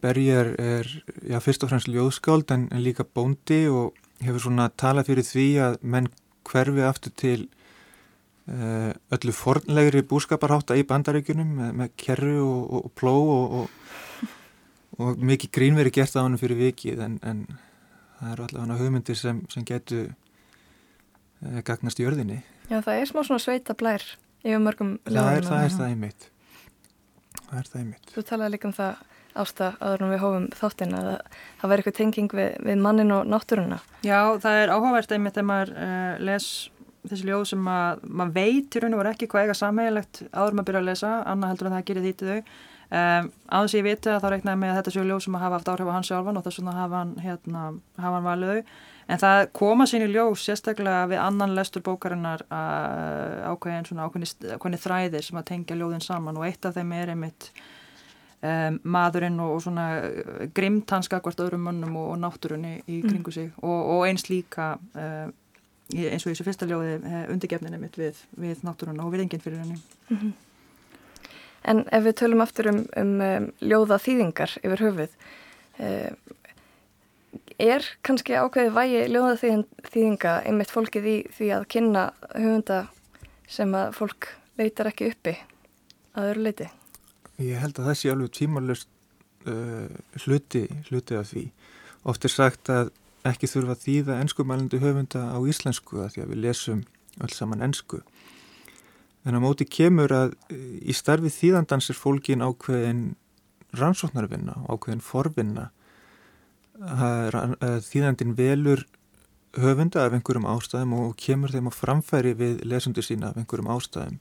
Berry 0.00 0.28
er, 0.30 0.52
er 0.60 0.88
já, 1.26 1.40
fyrst 1.42 1.64
og 1.64 1.72
fremst 1.72 1.90
ljóðskáld 1.90 2.52
en, 2.54 2.68
en 2.70 2.84
líka 2.84 3.04
bóndi 3.04 3.64
og 3.72 3.96
hefur 4.22 4.46
svona 4.46 4.68
talað 4.78 5.10
fyrir 5.10 5.26
því 5.26 5.46
að 5.64 5.78
menn 5.82 6.10
hverfi 6.46 6.84
aftur 6.86 7.14
til 7.18 7.40
öllu 8.46 9.32
fornlegri 9.34 10.04
búskaparhátta 10.06 10.76
í 10.78 10.84
bandaríkunum 10.86 11.48
með, 11.58 11.70
með 11.80 11.94
kerru 11.98 12.34
og, 12.44 12.60
og, 12.62 12.84
og 12.86 12.92
pló 12.94 13.14
og, 13.34 14.28
og 15.02 15.24
mikið 15.32 15.50
grín 15.56 15.78
verið 15.78 15.96
gert 15.98 16.14
á 16.14 16.22
hann 16.22 16.38
fyrir 16.38 16.60
vikið 16.60 17.02
en, 17.02 17.16
en 17.26 17.40
það 18.20 18.36
eru 18.36 18.46
allavega 18.46 18.78
hugmyndir 18.84 19.18
sem, 19.18 19.42
sem 19.52 19.66
getur 19.66 20.12
e, 20.12 21.64
gagnast 21.66 21.98
í 22.00 22.06
örðinni 22.06 22.38
Já 22.70 22.78
það 22.80 23.00
er 23.00 23.10
smá 23.10 23.20
svona 23.26 23.42
sveita 23.42 23.76
blær 23.78 24.06
yfir 24.46 24.62
mörgum 24.62 24.94
lögum 25.04 25.26
Það 25.26 25.36
er 25.36 25.46
það, 25.46 25.66
það 25.76 25.90
einmitt. 25.90 26.30
Það 27.46 27.58
er 27.58 27.68
það 27.70 27.80
einmitt. 27.82 28.14
Þú 28.14 28.24
talaði 28.30 28.54
líka 28.54 28.68
um 28.70 28.76
það 28.76 29.04
ásta 29.36 29.68
aður 29.84 30.02
en 30.02 30.12
við 30.14 30.22
hófum 30.22 30.46
þáttina 30.56 31.02
að 31.02 31.10
það 31.60 31.70
verður 31.72 31.82
eitthvað 31.82 31.98
tenging 31.98 32.36
við, 32.38 32.54
við 32.66 32.80
mannin 32.86 33.14
og 33.14 33.28
náttúruna. 33.28 33.78
Já 34.06 34.18
það 34.42 34.62
er 34.62 34.72
áhugavert 34.72 35.12
einmitt 35.12 35.36
þegar 35.36 35.48
maður 35.50 35.72
uh, 35.76 36.14
les 36.30 36.48
þessi 37.10 37.28
ljóð 37.28 37.44
sem 37.52 37.68
að 37.70 38.06
maður 38.06 38.32
veit 38.36 38.76
í 38.76 38.82
raun 38.82 38.96
og 38.96 39.02
voru 39.02 39.12
ekki 39.12 39.28
hvað 39.32 39.46
eiga 39.46 39.58
samhegilegt 39.58 40.22
áður 40.32 40.56
maður 40.56 40.68
byrja 40.70 40.82
að 40.82 40.88
lesa, 40.90 41.12
annað 41.26 41.52
heldur 41.52 41.70
en 41.70 41.76
það 41.76 41.86
gerir 41.90 42.06
þýttið 42.06 42.32
þau 42.32 42.40
um, 42.40 43.30
aðeins 43.58 43.76
ég 43.76 43.86
viti 43.86 44.12
að 44.12 44.20
þá 44.24 44.28
reiknaði 44.34 44.60
með 44.62 44.72
að 44.72 44.80
þetta 44.80 44.94
séu 44.96 45.06
ljóð 45.06 45.22
sem 45.26 45.38
að 45.38 45.46
hafa 45.46 45.58
haft 45.58 45.70
áhrif 45.72 45.90
á 45.90 45.96
hans 45.96 46.10
sjálfan 46.10 46.40
og 46.40 46.46
þess 46.46 46.60
vegna 46.60 46.76
hafa 46.76 47.00
hann, 47.02 47.14
hérna, 47.22 47.64
hafa 48.02 48.18
hann 48.18 48.28
valið 48.28 48.52
þau 48.52 48.84
en 49.06 49.22
það 49.22 49.40
koma 49.54 49.86
sín 49.86 50.04
í 50.06 50.10
ljóð 50.10 50.34
sérstaklega 50.42 51.06
við 51.12 51.22
annan 51.22 51.54
lestur 51.54 51.84
bókarinnar 51.86 52.42
ákveðin 52.50 53.86
svona 53.86 54.08
ákveðin 54.08 54.82
þræðir 54.82 55.26
sem 55.26 55.40
að 55.40 55.48
tengja 55.52 55.78
ljóðin 55.78 56.04
saman 56.04 56.38
og 56.38 56.46
eitt 56.48 56.66
af 56.66 56.74
þeim 56.74 56.94
er 56.96 57.14
einmitt 57.14 57.50
um, 58.42 58.78
maðurinn 58.82 59.38
og, 59.42 59.56
og 59.56 59.64
svona 59.66 59.86
grimt 60.56 60.90
hans 60.94 61.10
skakvart 61.10 61.42
öðrum 61.44 61.66
mönnum 61.68 61.98
og, 62.00 62.12
og 62.14 62.20
náttúrunni 62.24 62.80
í 62.86 63.00
mm. 63.00 63.08
kringu 63.10 63.34
sig 63.34 63.50
mm. 63.52 63.62
og, 63.62 63.92
og 63.96 64.06
eins 64.08 64.26
líka 64.30 64.74
um, 64.94 65.34
eins 65.94 66.26
og 66.26 66.32
í 66.32 66.34
þessu 66.34 66.46
fyrsta 66.46 66.66
ljóði 66.66 66.96
eh, 66.98 67.22
undirgefninu 67.32 67.78
mitt 67.80 67.98
við, 67.98 68.18
við 68.40 68.64
náttúruna 68.66 69.04
og 69.06 69.14
við 69.14 69.26
enginn 69.26 69.44
fyrir 69.44 69.62
henni. 69.62 69.78
Mm 70.10 70.16
-hmm. 70.16 70.32
En 71.66 71.84
ef 71.92 72.04
við 72.04 72.16
tölum 72.20 72.42
aftur 72.42 72.68
um, 72.70 72.86
um, 72.96 73.20
um 73.20 73.52
ljóða 73.60 73.98
þýðingar 73.98 74.58
yfir 74.62 74.82
höfuð, 74.86 75.12
eh, 75.78 76.10
er 77.58 77.84
kannski 78.02 78.34
ákveði 78.34 78.74
vægi 78.74 79.06
ljóða 79.10 79.54
þýðinga 79.90 80.42
einmitt 80.46 80.70
fólkið 80.70 81.06
í 81.06 81.16
því 81.36 81.52
að 81.56 81.68
kynna 81.68 82.12
höfunda 82.34 82.88
sem 83.48 83.74
að 83.74 83.94
fólk 83.94 84.28
leitar 84.58 84.90
ekki 84.90 85.10
uppi 85.12 85.36
að 86.16 86.30
öru 86.32 86.46
leiti? 86.46 86.68
Ég 87.38 87.60
held 87.60 87.78
að 87.78 87.90
það 87.90 87.98
sé 88.00 88.10
alveg 88.10 88.30
tímalust 88.32 88.88
uh, 89.46 89.88
hluti, 90.24 90.66
hluti 90.88 91.18
af 91.18 91.32
því. 91.32 91.50
Oft 92.08 92.24
er 92.24 92.32
sagt 92.32 92.70
að 92.72 92.92
ekki 93.30 93.50
þurfa 93.50 93.76
að 93.76 93.84
þýða 93.84 94.18
ennskumælandi 94.22 94.80
höfunda 94.82 95.22
á 95.32 95.38
íslensku 95.48 96.02
að 96.02 96.12
því 96.14 96.24
að 96.24 96.32
við 96.32 96.42
lesum 96.44 96.82
öll 97.24 97.32
saman 97.32 97.64
ennsku. 97.64 98.02
En 99.26 99.34
á 99.34 99.40
móti 99.42 99.66
kemur 99.66 100.12
að 100.14 100.34
í 100.52 100.94
starfi 100.94 101.32
þýðandans 101.34 101.90
er 101.90 101.98
fólkin 101.98 102.44
ákveðin 102.46 103.16
rannsóknarvinna, 103.76 104.54
ákveðin 104.70 105.02
forvinna. 105.02 105.70
Þýðandin 106.76 108.36
velur 108.38 108.84
höfunda 109.56 110.04
af 110.04 110.14
einhverjum 110.14 110.46
ástæðum 110.52 110.94
og 111.00 111.16
kemur 111.18 111.50
þeim 111.54 111.70
á 111.70 111.72
framfæri 111.74 112.36
við 112.36 112.62
lesundu 112.68 113.02
sína 113.02 113.32
af 113.32 113.40
einhverjum 113.40 113.72
ástæðum. 113.72 114.20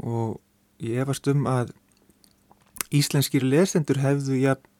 Og 0.00 0.40
ég 0.82 1.04
efast 1.04 1.28
um 1.30 1.46
að 1.46 1.74
íslenskir 2.92 3.44
lesendur 3.44 4.00
hefðu 4.02 4.40
jafn 4.40 4.71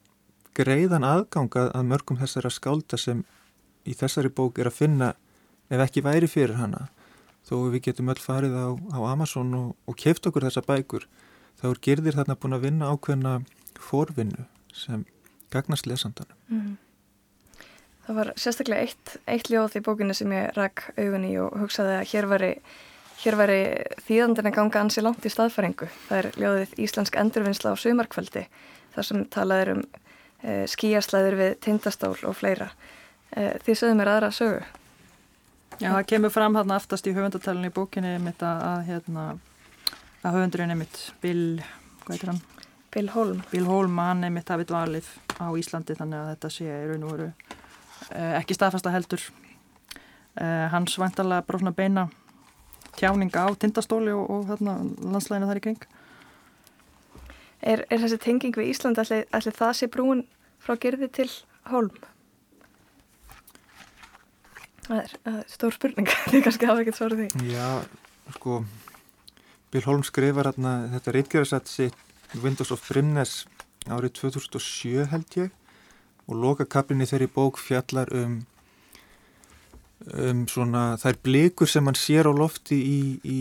greiðan 0.56 1.06
aðganga 1.06 1.68
að 1.72 1.88
mörgum 1.88 2.20
þessara 2.20 2.50
skálda 2.52 2.98
sem 3.00 3.24
í 3.88 3.94
þessari 3.98 4.30
bók 4.30 4.60
er 4.60 4.70
að 4.70 4.78
finna 4.78 5.12
ef 5.72 5.80
ekki 5.80 6.04
væri 6.04 6.28
fyrir 6.30 6.58
hana 6.60 6.88
þó 7.48 7.56
við 7.72 7.88
getum 7.88 8.12
öll 8.12 8.20
farið 8.22 8.54
á, 8.54 8.68
á 8.94 8.98
Amazon 9.10 9.54
og, 9.58 9.74
og 9.88 9.98
keift 9.98 10.26
okkur 10.28 10.46
þessa 10.46 10.64
bækur 10.66 11.08
þá 11.60 11.66
er 11.72 11.82
gerðir 11.86 12.18
þarna 12.18 12.38
búin 12.38 12.56
að 12.56 12.64
vinna 12.66 12.92
ákveðna 12.92 13.34
forvinnu 13.82 14.46
sem 14.72 15.04
gagnast 15.52 15.88
lesandanum. 15.88 16.38
Mm. 16.48 16.72
Það 18.06 18.18
var 18.18 18.30
sérstaklega 18.40 18.86
eitt, 18.86 19.16
eitt 19.30 19.50
ljóð 19.52 19.76
í 19.78 19.84
bókinu 19.84 20.14
sem 20.16 20.32
ég 20.34 20.54
rak 20.56 20.88
augun 20.96 21.26
í 21.28 21.36
og 21.38 21.54
hugsaði 21.60 21.98
að 22.00 22.08
hér 22.10 22.28
væri, 22.30 22.52
hér 23.22 23.38
væri 23.38 23.58
þýðandina 24.08 24.54
ganga 24.54 24.82
ansi 24.82 25.04
langt 25.04 25.26
í 25.26 25.30
staðfæringu. 25.30 25.86
Það 26.08 26.18
er 26.18 26.40
ljóðið 26.42 26.74
Íslensk 26.82 27.18
endurvinnsla 27.22 27.74
á 27.74 27.76
sumarkvöldi 27.78 28.46
þar 28.96 29.08
sem 29.08 29.22
talaður 29.32 29.76
um 29.76 29.84
e, 29.84 30.02
skíaslæður 30.42 31.38
við 31.38 31.52
tindastól 31.62 32.16
og 32.26 32.36
fleira. 32.38 32.70
E, 33.30 33.58
þið 33.64 33.78
sögðu 33.78 33.98
mér 33.98 34.12
aðra 34.14 34.30
sögu. 34.34 34.62
Já, 35.78 35.88
það 35.88 36.08
kemur 36.12 36.32
fram 36.34 36.56
hérna 36.58 36.76
aftast 36.76 37.06
í 37.08 37.14
höfundatalunni 37.16 37.70
í 37.70 37.74
bókinni 37.74 38.16
mitt 38.22 38.42
að, 38.44 38.82
hérna, 38.90 39.26
að 40.22 40.36
höfundurinn 40.36 40.74
er 40.74 40.80
mitt 40.82 40.98
Bill, 41.22 41.62
hvað 42.04 42.16
heitir 42.16 42.32
hann? 42.32 42.42
Bill 42.92 43.08
Holm. 43.14 43.40
Bill 43.50 43.68
Holm, 43.70 44.00
hann 44.02 44.26
er 44.26 44.34
mitt 44.34 44.50
hafið 44.52 44.68
dvalið 44.68 45.08
á 45.40 45.48
Íslandi 45.56 45.96
þannig 45.96 46.18
að 46.18 46.32
þetta 46.34 46.50
sé 46.52 46.66
í 46.68 46.90
raun 46.90 47.06
og 47.06 47.14
veru 47.14 47.28
uh, 47.30 48.34
ekki 48.42 48.58
staðfasta 48.58 48.92
heldur. 48.94 49.30
Hans 50.32 50.94
vantarlega 50.96 51.44
bara 51.44 51.58
svona 51.60 51.74
beina 51.76 52.06
tjáninga 52.96 53.42
á 53.44 53.48
tindastóli 53.52 54.14
og, 54.16 54.30
og 54.32 54.46
hérna, 54.48 54.78
landslægina 55.04 55.48
þar 55.50 55.60
í 55.60 55.64
kring. 55.66 55.82
Er, 57.62 57.84
er 57.88 58.00
þessi 58.02 58.18
tenging 58.18 58.56
við 58.58 58.72
Íslandi 58.72 59.02
allir, 59.04 59.26
allir 59.30 59.54
það 59.54 59.74
sé 59.78 59.88
brúin 59.92 60.24
frá 60.62 60.74
gerði 60.82 61.08
til 61.14 61.28
Holm? 61.70 61.92
Það 64.82 64.96
er, 64.98 65.12
það 65.22 65.36
er 65.38 65.50
stór 65.52 65.76
spurning, 65.76 66.14
þið 66.32 66.46
kannski 66.48 66.70
hafa 66.70 66.82
ekkert 66.82 66.98
svarað 66.98 67.22
því. 67.22 67.50
Já, 67.52 67.68
sko, 68.38 68.62
Bill 69.72 69.86
Holm 69.86 70.02
skrifar 70.06 70.50
hérna 70.50 70.74
þetta 70.96 71.14
reitgerðarsett 71.16 71.70
sitt 71.70 72.40
Windows 72.42 72.72
of 72.74 72.82
Brimness 72.88 73.44
árið 73.90 74.16
2007 74.20 75.06
held 75.12 75.36
ég 75.38 75.52
og 76.28 76.38
loka 76.38 76.66
kaplinni 76.68 77.06
þeirri 77.08 77.28
bók 77.32 77.58
fjallar 77.60 78.10
um, 78.14 78.38
um 80.12 80.44
svona 80.50 80.96
þær 81.02 81.18
blikur 81.24 81.70
sem 81.70 81.86
hann 81.88 81.98
sér 81.98 82.30
á 82.30 82.32
lofti 82.34 82.78
í, 82.78 83.00
í 83.22 83.38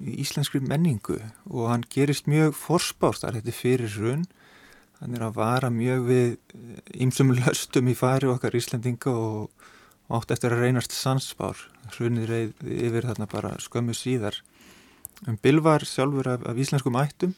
íslenskri 0.00 0.60
menningu 0.64 1.18
og 1.50 1.70
hann 1.70 1.84
gerist 1.92 2.28
mjög 2.30 2.54
forspárt 2.56 3.24
þar 3.24 3.40
þetta 3.40 3.56
fyrir 3.56 3.96
runn 4.00 4.24
hann 5.00 5.16
er 5.16 5.24
að 5.24 5.36
vara 5.40 5.70
mjög 5.72 6.06
við 6.08 6.30
ýmsum 7.00 7.34
löstum 7.40 7.90
í 7.90 7.96
fari 7.98 8.30
okkar 8.30 8.56
Íslandinga 8.56 9.12
og 9.12 9.50
átt 10.10 10.32
eftir 10.34 10.54
að 10.54 10.64
reynast 10.66 10.94
sansbár 10.96 11.60
hrunið 11.94 12.30
reyð 12.30 12.64
yfir 12.66 13.06
þarna 13.06 13.28
bara 13.30 13.52
skömmu 13.62 13.94
síðar. 13.94 14.40
Um 15.28 15.36
Bilvar 15.38 15.84
sjálfur 15.86 16.28
af, 16.32 16.44
af 16.48 16.58
íslenskum 16.58 16.96
ættum 16.98 17.34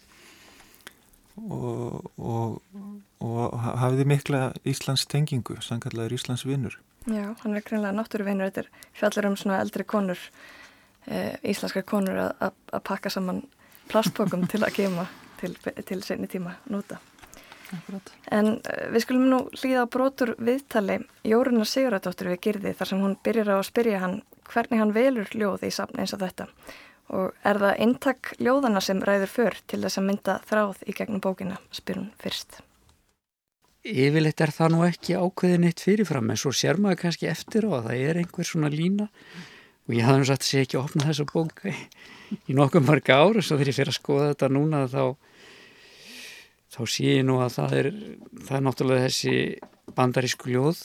og, 1.37 2.11
og, 2.17 2.61
og 3.25 3.59
hafiði 3.81 4.07
mikla 4.07 4.43
Íslands 4.69 5.07
tengingu, 5.11 5.59
sangallar 5.65 6.13
Íslands 6.15 6.47
vinnur 6.47 6.79
Já, 7.11 7.33
hann 7.43 7.57
er 7.57 7.65
greinlega 7.67 7.97
náttúruvinnur 7.97 8.53
þetta 8.53 8.63
er 8.63 8.91
fjallar 8.95 9.31
um 9.33 9.39
svona 9.41 9.59
eldri 9.65 9.87
konur 9.89 10.21
íslenskar 11.07 11.83
konur 11.83 12.21
að, 12.29 12.53
að 12.71 12.85
pakka 12.87 13.11
saman 13.11 13.43
plastbókum 13.91 14.47
til 14.51 14.63
að 14.63 14.77
gema 14.77 15.09
til, 15.41 15.57
til 15.83 16.03
senni 16.07 16.31
tíma 16.31 16.55
nota 16.71 17.01
Akkurat. 17.73 18.13
En 18.29 18.59
uh, 18.59 18.87
við 18.93 19.05
skulum 19.07 19.29
nú 19.31 19.41
hlýða 19.57 19.87
á 19.89 19.93
brotur 19.93 20.35
viðtali 20.37 20.99
Jórunnar 21.29 21.69
Siguradóttur 21.69 22.33
við 22.33 22.41
Girði 22.47 22.75
þar 22.77 22.91
sem 22.91 23.05
hún 23.05 23.15
byrjar 23.25 23.53
á 23.53 23.57
að 23.59 23.69
spyrja 23.71 24.03
hann 24.03 24.19
hvernig 24.53 24.83
hann 24.83 24.93
velur 24.97 25.31
ljóð 25.33 25.65
í 25.69 25.71
safn 25.73 26.03
eins 26.03 26.13
og 26.13 26.21
þetta 26.21 26.49
og 27.13 27.33
er 27.49 27.61
það 27.61 27.81
eintak 27.85 28.33
ljóðana 28.41 28.81
sem 28.85 29.01
ræður 29.05 29.33
för 29.33 29.57
til 29.69 29.81
þess 29.83 30.01
að 30.01 30.07
mynda 30.09 30.37
þráð 30.49 30.85
í 30.89 30.95
gegnum 30.97 31.21
bókina, 31.21 31.59
spyr 31.75 31.99
hún 32.01 32.13
fyrst. 32.21 32.61
Yfirleitt 33.83 34.41
er 34.41 34.53
það 34.55 34.73
nú 34.73 34.85
ekki 34.87 35.19
ákveðin 35.19 35.67
eitt 35.69 35.83
fyrirfram 35.83 36.31
en 36.33 36.41
svo 36.41 36.53
sér 36.57 36.79
maður 36.81 37.03
kannski 37.03 37.29
eftir 37.29 37.67
á 37.69 37.71
að 37.81 37.89
það 37.89 38.05
er 38.07 38.21
einhver 38.23 38.49
svona 38.49 38.71
lína 38.73 39.09
og 39.89 39.97
ég 39.97 40.07
hafði 40.07 40.23
nú 40.23 40.29
satt 40.29 40.45
að 40.45 40.49
sé 40.49 40.63
ekki 40.63 40.79
að 40.79 40.87
opna 40.87 41.09
þessa 41.11 41.29
bók 41.33 41.65
í 42.49 42.57
nokkuð 42.57 42.87
marga 42.87 43.19
ára 43.19 43.43
og 43.43 43.47
svo 43.47 43.59
þegar 43.59 43.73
ég 43.73 43.79
fyrir 43.79 43.93
að 43.93 43.99
skoða 43.99 44.31
þetta 44.33 44.51
núna 44.53 44.83
þá 44.93 45.05
þá 46.73 46.81
sé 46.89 47.09
ég 47.19 47.27
nú 47.29 47.39
að 47.45 47.57
það 47.59 47.77
er, 47.81 47.89
það 48.47 48.57
er 48.59 48.65
náttúrulega 48.67 49.07
þessi 49.09 49.35
bandarísku 49.97 50.53
ljóð 50.53 50.83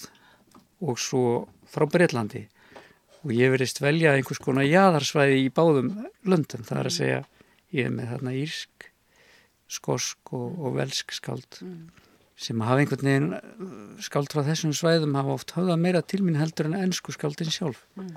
og 0.84 1.00
svo 1.02 1.24
frá 1.70 1.88
Breitlandi 1.90 2.44
og 3.24 3.34
ég 3.36 3.54
verist 3.54 3.82
velja 3.84 4.16
einhvers 4.16 4.42
konar 4.44 4.68
jæðarsvæði 4.68 5.40
í 5.46 5.54
báðum 5.54 5.94
löndum, 6.28 6.66
það 6.68 6.82
er 6.82 6.90
að 6.90 6.98
segja 6.98 7.22
ég 7.76 7.88
er 7.88 7.96
með 7.96 8.12
þarna 8.14 8.36
írsk 8.42 8.90
skosk 9.68 10.34
og, 10.36 10.60
og 10.64 10.78
velsk 10.78 11.12
skald 11.16 11.60
mm. 11.64 11.90
sem 12.40 12.62
hafa 12.64 12.84
einhvern 12.84 13.10
veginn 13.10 14.00
skald 14.04 14.32
frá 14.32 14.46
þessum 14.48 14.76
svæðum 14.76 15.18
hafa 15.20 15.36
oft 15.36 15.56
höfða 15.58 15.76
meira 15.80 16.04
til 16.04 16.22
mín 16.24 16.40
heldur 16.40 16.70
en 16.70 16.80
ennsku 16.80 17.16
skaldin 17.16 17.52
sjálf 17.52 17.84
mm. 18.00 18.16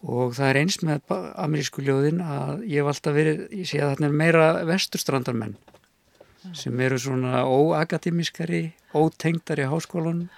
Og 0.00 0.32
það 0.36 0.48
er 0.48 0.58
eins 0.62 0.78
með 0.80 1.12
amerísku 1.12 1.84
ljóðin 1.84 2.22
að 2.24 2.62
ég 2.70 2.80
hef 2.80 2.92
alltaf 2.92 3.16
verið, 3.16 3.42
ég 3.52 3.68
sé 3.68 3.82
að 3.82 3.94
þarna 3.94 4.08
er 4.08 4.16
meira 4.22 4.46
vesturstrandarmenn 4.68 5.58
sem 6.56 6.80
eru 6.80 6.96
svona 6.98 7.42
óakademiskari, 7.44 8.70
ótengdari 8.96 9.66
á 9.68 9.72
háskólanum. 9.72 10.30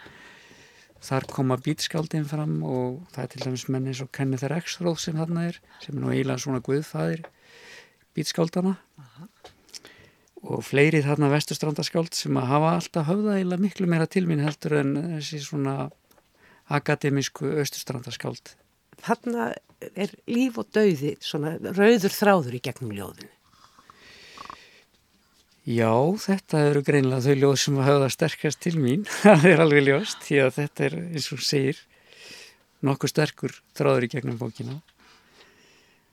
Þar 1.02 1.26
koma 1.30 1.58
bítskaldin 1.58 2.26
fram 2.30 2.60
og 2.62 3.00
það 3.14 3.22
er 3.22 3.30
til 3.30 3.42
dæmis 3.42 3.64
menn 3.70 3.88
eins 3.90 4.02
og 4.04 4.10
Kenneth 4.14 4.46
Rexroth 4.50 5.02
sem 5.02 5.16
þarna 5.18 5.48
er, 5.50 5.58
sem 5.82 5.96
er 5.96 6.02
nú 6.02 6.12
eiginlega 6.12 6.42
svona 6.42 6.62
guðfæðir 6.62 7.24
bítskaldana. 8.14 8.76
Og 10.42 10.62
fleiri 10.66 11.02
þarna 11.02 11.30
vestustrandarskáld 11.30 12.14
sem 12.18 12.38
að 12.38 12.48
hafa 12.50 12.74
alltaf 12.76 13.10
höfða 13.10 13.36
eiginlega 13.38 13.62
miklu 13.62 13.90
meira 13.90 14.06
til 14.10 14.26
mín 14.30 14.42
heldur 14.42 14.78
en 14.80 14.94
þessi 15.16 15.42
svona 15.42 15.76
akademísku 16.70 17.50
austustrandarskáld. 17.62 18.54
Þarna 19.02 19.52
er 19.98 20.12
líf 20.30 20.58
og 20.62 20.68
dauði 20.74 21.16
svona 21.22 21.56
rauður 21.74 22.14
þráður 22.14 22.58
í 22.58 22.60
gegnum 22.62 22.92
ljóðinu. 22.94 23.30
Já, 25.62 25.94
þetta 26.18 26.60
eru 26.72 26.80
greinlega 26.82 27.22
þau 27.22 27.34
ljóð 27.38 27.56
sem 27.62 27.76
hafa 27.86 28.08
sterkast 28.10 28.60
til 28.64 28.74
mín, 28.82 29.04
það 29.22 29.44
er 29.52 29.62
alveg 29.62 29.84
ljóst, 29.86 30.24
því 30.26 30.40
að 30.42 30.56
þetta 30.56 30.86
er, 30.88 30.96
eins 31.14 31.28
og 31.34 31.42
segir, 31.46 31.82
nokkuð 32.82 33.12
sterkur 33.12 33.54
þráður 33.78 34.08
í 34.08 34.10
gegnum 34.16 34.40
bókina. 34.40 34.80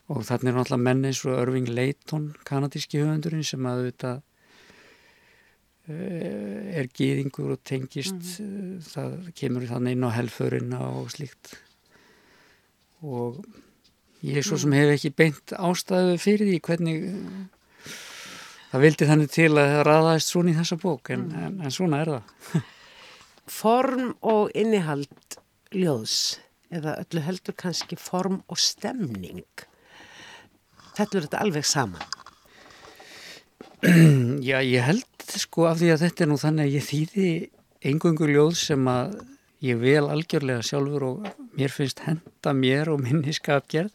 Og 0.09 0.21
þannig 0.25 0.51
er 0.51 0.57
náttúrulega 0.57 0.85
menni 0.85 1.09
eins 1.09 1.21
og 1.25 1.37
Irving 1.37 1.69
Layton, 1.69 2.27
kanadíski 2.45 3.01
höfundurinn, 3.01 3.45
sem 3.45 3.65
að 3.69 3.87
þetta 3.87 4.13
eh, 5.89 6.77
er 6.81 6.91
gýðingur 6.93 7.55
og 7.55 7.63
tengist, 7.65 8.21
mm 8.21 8.53
-hmm. 8.53 8.85
það 8.93 9.33
kemur 9.33 9.65
þannig 9.69 9.97
inn 9.97 10.07
á 10.09 10.17
helfurina 10.17 10.83
og 10.93 11.09
slíkt. 11.13 11.57
Og 13.05 13.39
ég 14.25 14.41
er 14.41 14.45
svo 14.45 14.59
sem 14.59 14.75
hef 14.75 14.95
ekki 14.95 15.13
beint 15.15 15.53
ástæðu 15.55 16.17
fyrir 16.19 16.49
því 16.49 16.59
hvernig 16.65 16.97
það 18.69 18.83
vildi 18.85 19.07
þannig 19.09 19.31
til 19.33 19.49
að 19.53 19.71
það 19.73 19.85
raðaðist 19.87 20.33
svona 20.33 20.51
í 20.51 20.57
þessa 20.59 20.77
bók 20.81 21.13
en, 21.15 21.25
mm. 21.29 21.45
en, 21.45 21.57
en 21.63 21.73
svona 21.73 22.03
er 22.03 22.13
það 22.17 22.59
Form 23.59 24.11
og 24.29 24.51
innihald 24.57 25.39
ljóðs 25.73 26.37
eða 26.73 26.99
öllu 27.01 27.23
heldur 27.25 27.55
kannski 27.57 27.97
form 27.97 28.41
og 28.49 28.59
stemning 28.61 29.45
þetta 30.97 31.15
verður 31.15 31.27
þetta 31.27 31.43
alveg 31.45 31.65
saman 31.65 32.05
Já, 34.49 34.59
ég 34.59 34.83
held 34.83 35.05
sko 35.39 35.69
af 35.69 35.79
því 35.79 35.93
að 35.93 36.03
þetta 36.03 36.25
er 36.25 36.29
nú 36.29 36.37
þannig 36.41 36.67
að 36.67 36.75
ég 36.75 36.87
þýði 36.89 37.29
engungu 37.89 38.27
ljóð 38.29 38.55
sem 38.59 38.89
að 38.91 39.15
ég 39.65 39.79
vel 39.81 40.07
algjörlega 40.07 40.63
sjálfur 40.63 41.05
og 41.07 41.27
mér 41.57 41.73
finnst 41.73 42.03
henda 42.05 42.53
mér 42.55 42.93
og 42.93 43.03
minni 43.03 43.33
skapgerð 43.35 43.91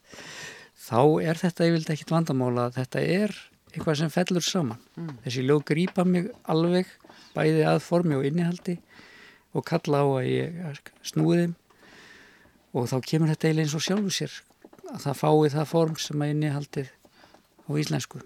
þá 0.85 1.01
er 1.25 1.41
þetta 1.41 1.69
ég 1.69 1.77
vildi 1.79 1.95
ekkit 1.95 2.13
vandamála 2.13 2.69
þetta 2.75 3.03
er 3.03 3.35
eitthvað 3.75 3.99
sem 3.99 4.13
fellur 4.13 4.45
saman. 4.45 4.81
Mm. 4.95 5.15
Þessi 5.25 5.45
ljóð 5.49 5.63
grýpa 5.71 6.05
mig 6.07 6.29
alveg 6.51 6.91
bæði 7.35 7.65
að 7.67 7.81
formi 7.83 8.19
og 8.19 8.27
innihaldi 8.29 8.77
og 9.55 9.65
kalla 9.67 10.03
á 10.03 10.07
að 10.21 10.29
ég 10.29 10.83
snúi 11.07 11.41
þeim 11.41 11.57
og 12.75 12.91
þá 12.91 12.97
kemur 13.07 13.33
þetta 13.33 13.49
eiginlega 13.49 13.67
eins 13.67 13.79
og 13.79 13.87
sjálfu 13.87 14.15
sér 14.15 14.37
að 14.93 15.01
það 15.07 15.19
fái 15.23 15.51
það 15.57 15.71
form 15.71 15.99
sem 15.99 16.23
að 16.23 16.33
innihaldið 16.35 16.93
á 17.65 17.71
íslensku. 17.81 18.21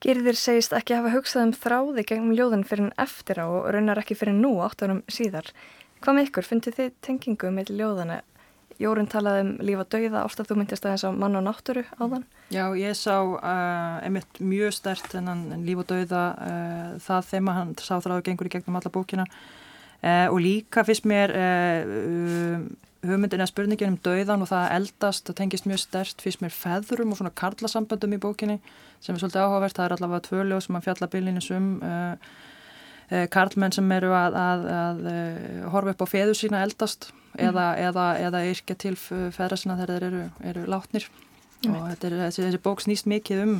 Girðir 0.00 0.38
segist 0.40 0.72
ekki 0.72 0.96
hafa 0.96 1.12
hugsað 1.12 1.48
um 1.48 1.52
þráði 1.52 2.06
gegnum 2.08 2.36
ljóðin 2.36 2.64
fyrir 2.64 2.88
en 2.88 2.94
eftir 3.02 3.42
á 3.42 3.46
og 3.46 3.68
raunar 3.74 4.00
ekki 4.00 4.16
fyrir 4.16 4.36
nú 4.38 4.54
áttunum 4.64 5.02
síðar. 5.12 5.50
Hvað 6.00 6.16
með 6.16 6.28
ykkur, 6.30 6.46
fundið 6.48 6.78
þið 6.78 6.92
tengingu 7.04 7.50
með 7.52 7.74
ljóðana 7.76 8.22
Jórun 8.80 9.08
talaði 9.12 9.40
um 9.44 9.48
lífa 9.60 9.84
dauða, 9.92 10.22
ofta 10.24 10.44
þú 10.48 10.56
myndist 10.56 10.86
aðeins 10.88 11.02
á 11.04 11.12
mann 11.12 11.36
og 11.36 11.42
náttúru 11.44 11.82
á 11.84 12.00
þann. 12.00 12.22
Já, 12.48 12.64
ég 12.80 12.96
sá 12.96 13.16
uh, 13.20 13.98
einmitt 14.00 14.40
mjög 14.40 14.72
stert 14.72 15.16
en 15.18 15.50
lífa 15.66 15.84
dauða 15.90 16.22
uh, 16.32 16.94
það 17.04 17.28
þeim 17.28 17.50
að 17.52 17.58
hann 17.58 17.74
sá 17.76 17.98
þráðu 18.00 18.24
gengur 18.30 18.48
í 18.48 18.52
gegnum 18.54 18.78
alla 18.80 18.92
bókina. 18.94 19.26
Uh, 20.00 20.32
og 20.32 20.40
líka 20.40 20.86
fyrst 20.88 21.04
mér 21.04 21.34
uh, 21.36 22.64
hugmyndin 23.06 23.40
eða 23.40 23.48
spurningin 23.48 23.94
um 23.94 23.98
dauðan 24.04 24.44
og 24.44 24.50
það 24.50 24.72
eldast, 24.76 25.24
það 25.28 25.38
tengist 25.38 25.66
mjög 25.68 25.80
stert 25.84 26.24
fyrst 26.24 26.42
mér 26.44 26.52
feðrum 26.52 27.14
og 27.14 27.20
svona 27.20 27.32
karlasamböndum 27.40 28.16
í 28.16 28.20
bókinni 28.20 28.58
sem 29.00 29.14
er 29.14 29.22
svolítið 29.22 29.44
áhugavert, 29.46 29.76
það 29.78 29.86
er 29.86 29.94
allavega 29.96 30.26
tvöljó 30.26 30.58
sem 30.60 30.76
að 30.76 30.86
fjalla 30.88 31.08
byllinis 31.14 31.48
um 31.56 31.70
uh, 31.80 32.34
uh, 33.08 33.24
karlmenn 33.32 33.72
sem 33.76 33.96
eru 33.96 34.12
að, 34.16 34.36
að, 34.42 34.66
að 34.76 35.00
uh, 35.12 35.70
horfa 35.72 35.94
upp 35.94 36.04
á 36.04 36.12
feðu 36.12 36.36
sína 36.36 36.64
eldast 36.66 37.08
mm. 37.14 37.40
eða, 37.48 37.66
eða, 37.88 38.06
eða 38.28 38.44
yrkja 38.50 38.76
til 38.84 38.96
feðra 39.00 39.60
sína 39.60 39.78
þegar 39.80 39.94
þeir 39.94 40.08
eru, 40.10 40.24
eru 40.52 40.66
látnir 40.76 41.08
mm. 41.64 41.78
og 41.78 41.88
er, 41.94 42.18
þessi, 42.26 42.44
þessi 42.44 42.62
bók 42.68 42.84
snýst 42.84 43.08
mikið 43.08 43.46
um 43.46 43.56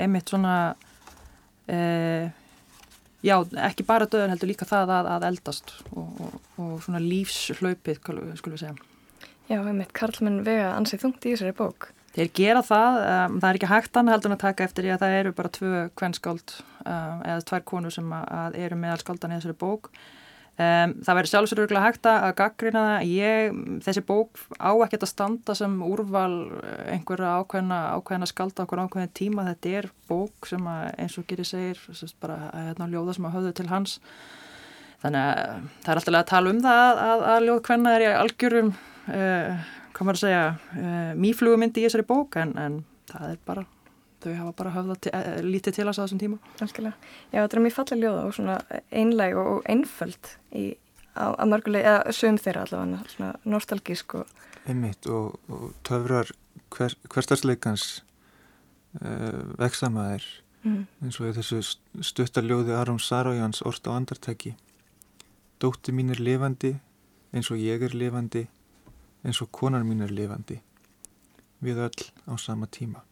einmitt 0.00 0.32
svona 0.32 0.56
uh, 0.72 2.32
já, 3.24 3.36
ekki 3.68 3.86
bara 3.88 4.08
döðan 4.10 4.34
heldur 4.34 4.52
líka 4.52 4.68
það 4.68 4.94
að, 4.98 5.10
að 5.16 5.28
eldast 5.30 5.74
og, 5.90 6.20
og, 6.20 6.38
og 6.60 6.74
svona 6.84 7.02
lífslaupið 7.02 8.00
skulum 8.00 8.34
við 8.36 8.62
segja. 8.62 8.74
Já, 9.48 9.58
einmitt, 9.60 9.92
Karlmann 9.96 10.40
vega 10.46 10.72
ansið 10.72 11.02
þungt 11.04 11.26
í 11.26 11.34
þessari 11.34 11.56
bók. 11.56 11.90
Þeir 12.14 12.28
gera 12.38 12.60
það, 12.62 12.96
um, 13.02 13.38
það 13.42 13.48
er 13.48 13.58
ekki 13.58 13.70
hægt 13.72 13.98
hann 13.98 14.10
heldur 14.12 14.32
að 14.36 14.42
taka 14.44 14.64
eftir 14.68 14.86
því 14.86 14.92
að 14.94 15.00
það 15.02 15.16
eru 15.18 15.32
bara 15.34 15.50
tvö 15.56 15.80
kvennskáld 15.98 16.54
um, 16.54 17.24
eða 17.26 17.40
tvær 17.50 17.64
konur 17.66 17.94
sem 17.94 18.12
að 18.14 18.58
eru 18.62 18.78
meðalskáldan 18.78 19.34
í 19.34 19.38
þessari 19.40 19.58
bók. 19.64 19.90
Um, 20.54 20.92
það 21.02 21.16
verður 21.18 21.30
sjálfsögur 21.32 21.80
hægt 21.82 22.06
að 22.06 22.28
gaggrina 22.38 22.84
það. 22.86 23.08
Ég, 23.10 23.56
þessi 23.82 24.04
bók 24.06 24.38
á 24.62 24.70
ekkert 24.86 25.06
að 25.06 25.10
standa 25.10 25.56
sem 25.58 25.74
úrval 25.82 26.30
einhverja 26.92 27.32
ákveðna, 27.40 27.80
ákveðna 27.98 28.30
skálda 28.30 28.66
okkur 28.66 28.84
ákveðin 28.84 29.14
tíma. 29.18 29.48
Þetta 29.50 29.76
er 29.80 29.90
bók 30.10 30.50
sem 30.50 30.70
að, 30.70 30.84
eins 31.02 31.18
og 31.18 31.26
gerir 31.30 31.48
segir, 31.48 31.80
bara 32.22 32.38
hérna, 32.54 32.90
ljóða 32.92 33.16
sem 33.18 33.26
að 33.26 33.38
höfðu 33.38 33.54
til 33.58 33.70
hans. 33.72 33.96
Þannig 35.02 35.24
að 35.24 35.70
það 35.84 35.90
er 35.90 36.00
alltaf 36.00 36.20
að 36.20 36.28
tala 36.30 36.52
um 36.54 36.60
það 36.64 36.84
að, 36.84 37.00
að, 37.06 37.24
að 37.34 37.48
ljóð 37.48 37.64
hvenna 37.70 37.96
er 37.96 38.06
í 38.06 38.12
algjörum... 38.24 38.76
Uh, 39.04 39.72
hvað 39.94 40.08
maður 40.08 40.18
að 40.18 40.24
segja, 40.24 40.44
uh, 40.74 41.10
mýflugumyndi 41.22 41.82
í 41.82 41.86
þessari 41.86 42.06
bók 42.08 42.38
en, 42.40 42.54
en 42.58 42.78
það 43.10 43.26
er 43.30 43.40
bara, 43.46 43.64
þau 44.24 44.36
hafa 44.38 44.54
bara 44.58 44.72
höfða 44.74 44.96
til, 45.06 45.12
uh, 45.14 45.40
lítið 45.44 45.76
til 45.76 45.86
þess 45.86 45.98
að 45.98 46.06
þessum 46.06 46.22
tíma. 46.22 46.38
Algjörlega. 46.64 47.10
Já, 47.32 47.38
þetta 47.38 47.58
er 47.58 47.64
mjög 47.64 47.76
fallið 47.78 48.02
ljóða 48.04 48.24
og 48.24 48.34
svona 48.38 48.56
einleg 49.02 49.36
og 49.40 49.68
einföld 49.74 50.30
í, 50.52 50.64
á, 51.14 51.26
að 51.32 51.52
mörguleg, 51.52 51.88
eða 51.90 52.16
sögum 52.18 52.40
þeirra 52.44 52.64
allavega, 52.66 53.12
svona 53.14 53.34
nostalgísk 53.54 54.16
og... 54.20 54.32
Einmitt 54.64 55.10
og, 55.12 55.36
og 55.52 55.68
töfrar 55.84 56.32
hver, 56.74 56.96
hverstarsleikans 57.12 57.86
uh, 59.02 59.44
vexamaðir 59.60 60.26
mm. 60.64 60.82
eins 61.04 61.20
og 61.20 61.36
þessu 61.38 61.60
stuttarljóði 62.00 62.74
Aron 62.76 63.02
Sarójans 63.02 63.62
orst 63.68 63.86
á 63.86 63.92
andartæki. 63.94 64.56
Dótti 65.62 65.94
mín 65.94 66.12
er 66.12 66.20
lifandi 66.20 66.74
eins 67.34 67.50
og 67.50 67.60
ég 67.60 67.82
er 67.82 67.94
lifandi 67.96 68.46
eins 69.24 69.40
og 69.42 69.50
konar 69.54 69.84
mín 69.86 70.04
er 70.04 70.12
lifandi 70.14 70.60
við 71.64 71.80
öll 71.86 72.06
á 72.28 72.34
sama 72.40 72.68
tíma 72.68 73.02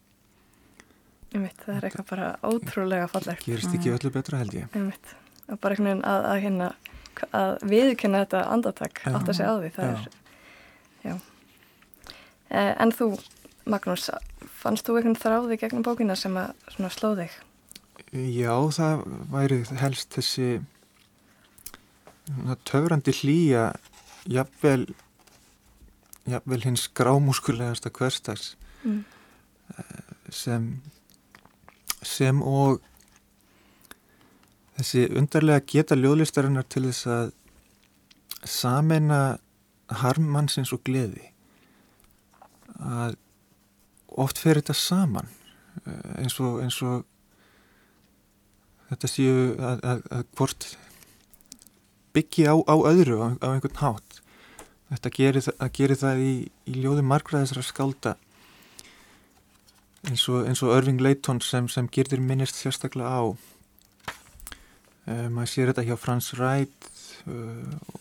Einmitt, 1.32 1.58
það 1.64 1.76
er 1.76 1.86
eitthvað 1.88 2.08
bara 2.10 2.30
ótrúlega 2.44 3.10
fallegt 3.10 3.46
gerist 3.46 3.74
ekki 3.74 3.92
öllu 3.94 4.12
betra 4.12 4.40
held 4.42 4.56
ég 4.56 4.74
Einmitt. 4.76 5.14
og 5.48 5.60
bara 5.62 5.76
einhvern 5.76 5.88
veginn 5.88 6.04
að, 6.08 6.26
að, 6.30 6.40
hérna, 6.44 6.70
að 7.38 7.52
viðkynna 7.72 8.24
þetta 8.24 8.42
andartak 8.52 9.04
átt 9.08 9.30
að 9.30 9.38
segja 9.38 9.52
á 9.52 9.56
því 9.62 9.70
er 9.86 10.02
já 11.02 11.14
eh, 12.50 12.74
en 12.76 12.92
þú 12.94 13.14
Magnús 13.62 14.08
fannst 14.58 14.88
þú 14.88 14.98
einhvern 14.98 15.20
þráði 15.22 15.58
gegnum 15.62 15.86
bókina 15.86 16.18
sem 16.18 16.36
að 16.36 16.52
sló 16.90 17.12
þig? 17.18 17.34
Já, 18.12 18.52
það 18.74 19.04
væri 19.32 19.60
helst 19.80 20.12
þessi 20.16 20.48
töfrandi 22.68 23.14
hlýja 23.22 23.70
jafnvel 24.30 24.84
jafnvel 26.28 26.60
hins 26.66 26.86
grámúskulegasta 26.94 27.90
hverstags 27.94 28.54
mm. 28.84 29.02
Sem 30.32 30.66
sem 32.02 32.42
og 32.42 32.80
þessi 34.78 35.06
undarlega 35.18 35.64
geta 35.74 35.98
ljóðlistarinnar 35.98 36.66
til 36.70 36.86
þess 36.88 37.08
að 37.10 37.32
samena 38.48 39.20
harmmannsins 40.02 40.72
og 40.74 40.82
gleði. 40.86 41.28
Að 42.82 43.16
oft 44.22 44.40
fer 44.42 44.58
þetta 44.60 44.76
saman 44.76 45.28
eh, 45.86 46.22
eins 46.22 46.38
og, 46.42 46.58
eins 46.64 46.78
og 46.84 47.04
þetta 48.90 49.10
séu 49.10 49.36
að, 49.56 49.84
að, 49.86 50.02
að 50.10 50.24
hvort 50.36 50.66
byggi 52.12 52.48
á, 52.50 52.54
á 52.58 52.76
öðru 52.76 53.20
á, 53.22 53.28
á 53.40 53.46
einhvern 53.54 53.80
hátt. 53.80 54.18
Þetta 54.92 55.12
gerir, 55.16 55.48
gerir 55.72 55.96
það 55.96 56.20
í, 56.26 56.32
í 56.68 56.74
ljóði 56.82 57.04
margraðisra 57.08 57.64
skálda 57.64 58.16
eins 60.08 60.28
og, 60.28 60.46
eins 60.46 60.62
og 60.62 60.74
Irving 60.76 61.00
Layton 61.02 61.40
sem, 61.44 61.68
sem 61.68 61.88
gerðir 61.92 62.22
minnist 62.22 62.58
sérstaklega 62.58 63.10
á. 63.10 63.22
Uh, 65.02 65.28
maður 65.34 65.50
sér 65.50 65.72
þetta 65.72 65.86
hjá 65.86 65.96
Frans 65.98 66.30
Wright 66.38 66.90
uh, 67.26 67.98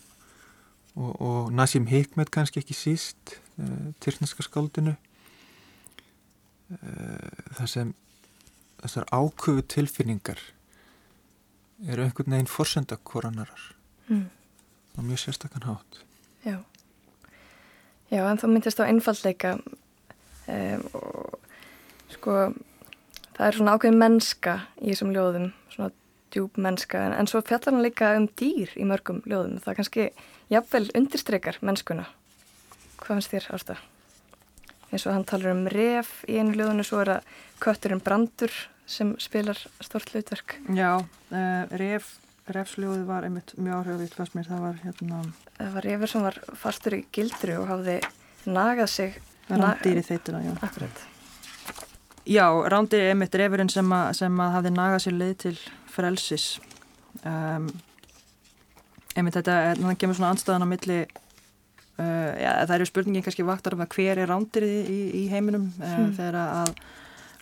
og, 0.94 1.12
og 1.18 1.52
Nassim 1.54 1.88
Hikmet 1.90 2.30
kannski 2.34 2.62
ekki 2.62 2.76
síst, 2.78 3.38
uh, 3.58 3.90
tyrkneska 4.02 4.46
skáldinu. 4.46 4.96
Það 6.72 7.66
sem 7.68 7.88
þessar 8.80 9.04
áköfu 9.12 9.60
tilfinningar 9.68 10.38
eru 11.84 12.06
einhvern 12.06 12.32
veginn 12.32 12.48
forsendakvoranarar 12.48 13.66
mm. 14.08 14.22
og 14.96 15.04
mjög 15.04 15.20
sérstakann 15.20 15.66
hátt. 15.68 16.00
Já. 16.46 16.62
Já, 18.08 18.24
en 18.24 18.40
þú 18.40 18.50
myndist 18.54 18.80
á 18.80 18.88
einfallleika 18.88 19.54
um, 19.58 20.86
og 20.96 21.51
sko 22.16 22.36
það 23.36 23.46
er 23.46 23.58
svona 23.58 23.76
ákveðin 23.76 24.00
mennska 24.00 24.58
í 24.80 24.90
þessum 24.92 25.14
ljóðum, 25.14 25.52
svona 25.74 25.92
djúb 26.32 26.58
mennska 26.60 27.06
en, 27.06 27.16
en 27.20 27.30
svo 27.30 27.42
fjallar 27.44 27.74
hann 27.74 27.84
líka 27.84 28.12
um 28.18 28.28
dýr 28.40 28.72
í 28.76 28.88
mörgum 28.88 29.22
ljóðum, 29.28 29.60
það 29.64 29.80
kannski 29.80 30.10
jafnvel 30.52 30.86
undirstreykar 30.98 31.62
mennskuna. 31.64 32.08
Hvað 33.02 33.18
finnst 33.18 33.34
þér 33.34 33.50
ásta? 33.56 33.80
eins 34.92 35.06
og 35.08 35.16
hann 35.16 35.24
talar 35.28 35.54
um 35.54 35.64
ref 35.72 36.20
í 36.28 36.36
einu 36.36 36.54
ljóðunu 36.56 36.84
svo 36.86 37.00
er 37.02 37.14
að 37.16 37.30
kötturinn 37.62 38.02
brandur 38.04 38.52
sem 38.88 39.14
spilar 39.22 39.58
stort 39.80 40.12
hlutverk. 40.12 40.58
Já, 40.76 41.00
uh, 41.00 41.62
ref 41.80 42.18
refsljóði 42.52 43.06
var 43.06 43.24
einmitt 43.24 43.54
mjög 43.56 43.84
áhrifavíkt 43.84 44.16
fannst 44.18 44.34
mér, 44.36 44.48
það 44.50 44.64
var 44.66 44.80
hérna 44.82 45.20
Það 45.56 45.74
var 45.76 45.86
refur 45.86 46.10
sem 46.10 46.26
var 46.26 46.38
fastur 46.58 46.96
í 46.98 47.04
gildru 47.14 47.60
og 47.60 47.70
hafði 47.70 48.00
nagað 48.50 48.90
sig 48.90 49.20
Rándýri 49.48 50.02
þeituna, 50.06 50.42
já. 50.42 50.52
Akkurat 50.58 51.04
Já, 52.22 52.46
rándýri 52.70 53.10
einmitt 53.10 53.34
refurinn 53.34 53.70
sem, 53.72 53.88
a, 53.90 54.12
sem 54.14 54.36
að 54.38 54.52
hafði 54.56 54.70
nagað 54.76 55.00
sig 55.02 55.14
leið 55.16 55.32
til 55.42 55.56
frelsis. 55.90 56.44
Um, 57.26 57.66
einmitt 59.16 59.34
þetta, 59.40 59.56
þannig 59.80 59.98
kemur 59.98 60.18
svona 60.18 60.30
anstæðan 60.32 60.64
á 60.64 60.68
milli 60.70 60.98
uh, 61.02 62.30
já, 62.38 62.50
það 62.68 62.74
eru 62.76 62.88
spurningin 62.88 63.24
kannski 63.26 63.46
vaktar 63.46 63.74
um 63.76 63.82
að 63.82 63.96
hver 63.96 64.22
er 64.22 64.30
rándýrið 64.30 64.92
í, 64.92 65.00
í 65.18 65.22
heiminum 65.32 65.66
uh, 65.80 65.88
hmm. 65.88 66.12
þegar 66.20 66.38
að 66.42 66.72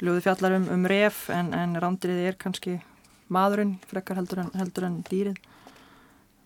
ljóði 0.00 0.24
fjallar 0.24 0.56
um, 0.56 0.66
um 0.72 0.88
ref 0.88 1.26
en, 1.34 1.52
en 1.56 1.76
rándýrið 1.84 2.30
er 2.30 2.40
kannski 2.40 2.78
maðurinn 3.30 3.76
frekar 3.90 4.16
heldur 4.18 4.46
en, 4.46 4.50
heldur 4.56 4.88
en 4.88 4.98
dýrið. 5.10 5.36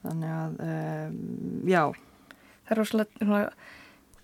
Þannig 0.04 0.34
að 0.40 0.58
um, 0.66 1.22
já. 1.70 1.84
Það 2.64 2.74
er 2.74 2.82
rosalega 2.82 3.46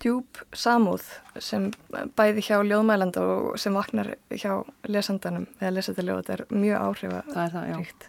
djúb 0.01 0.41
samúð 0.57 1.05
sem 1.43 1.69
bæði 2.17 2.45
hjá 2.47 2.57
ljóðmælanda 2.65 3.25
og 3.25 3.59
sem 3.61 3.77
vaknar 3.77 4.15
hjá 4.33 4.63
lesandanum 4.89 5.47
eða 5.61 5.75
lesandi 5.77 6.07
ljóð, 6.07 6.23
þetta 6.23 6.37
er 6.37 6.45
mjög 6.57 6.87
áhrifa 6.87 7.23
Það 7.31 7.43
er 7.45 7.55
það, 7.55 7.69
já 7.69 7.77
ríkt. 7.81 8.09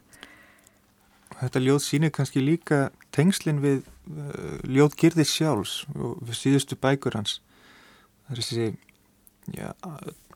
Þetta 1.42 1.64
ljóð 1.66 1.80
sýnir 1.86 2.14
kannski 2.16 2.44
líka 2.44 2.82
tengslinn 3.16 3.62
við 3.64 3.84
uh, 3.84 4.58
ljóð 4.68 4.98
Girðis 5.02 5.34
sjálfs 5.36 5.78
og 5.96 6.20
við 6.28 6.38
síðustu 6.38 6.78
bækur 6.80 7.18
hans 7.18 7.40
það 8.28 8.36
er 8.36 8.44
þessi 8.44 8.68
já, 9.58 9.72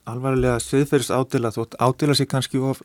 alvarlega 0.10 0.60
siðferðis 0.64 1.14
ádela 1.14 1.54
þótt 1.56 1.78
ádela 1.80 2.16
sig 2.18 2.30
kannski 2.32 2.60
of 2.60 2.82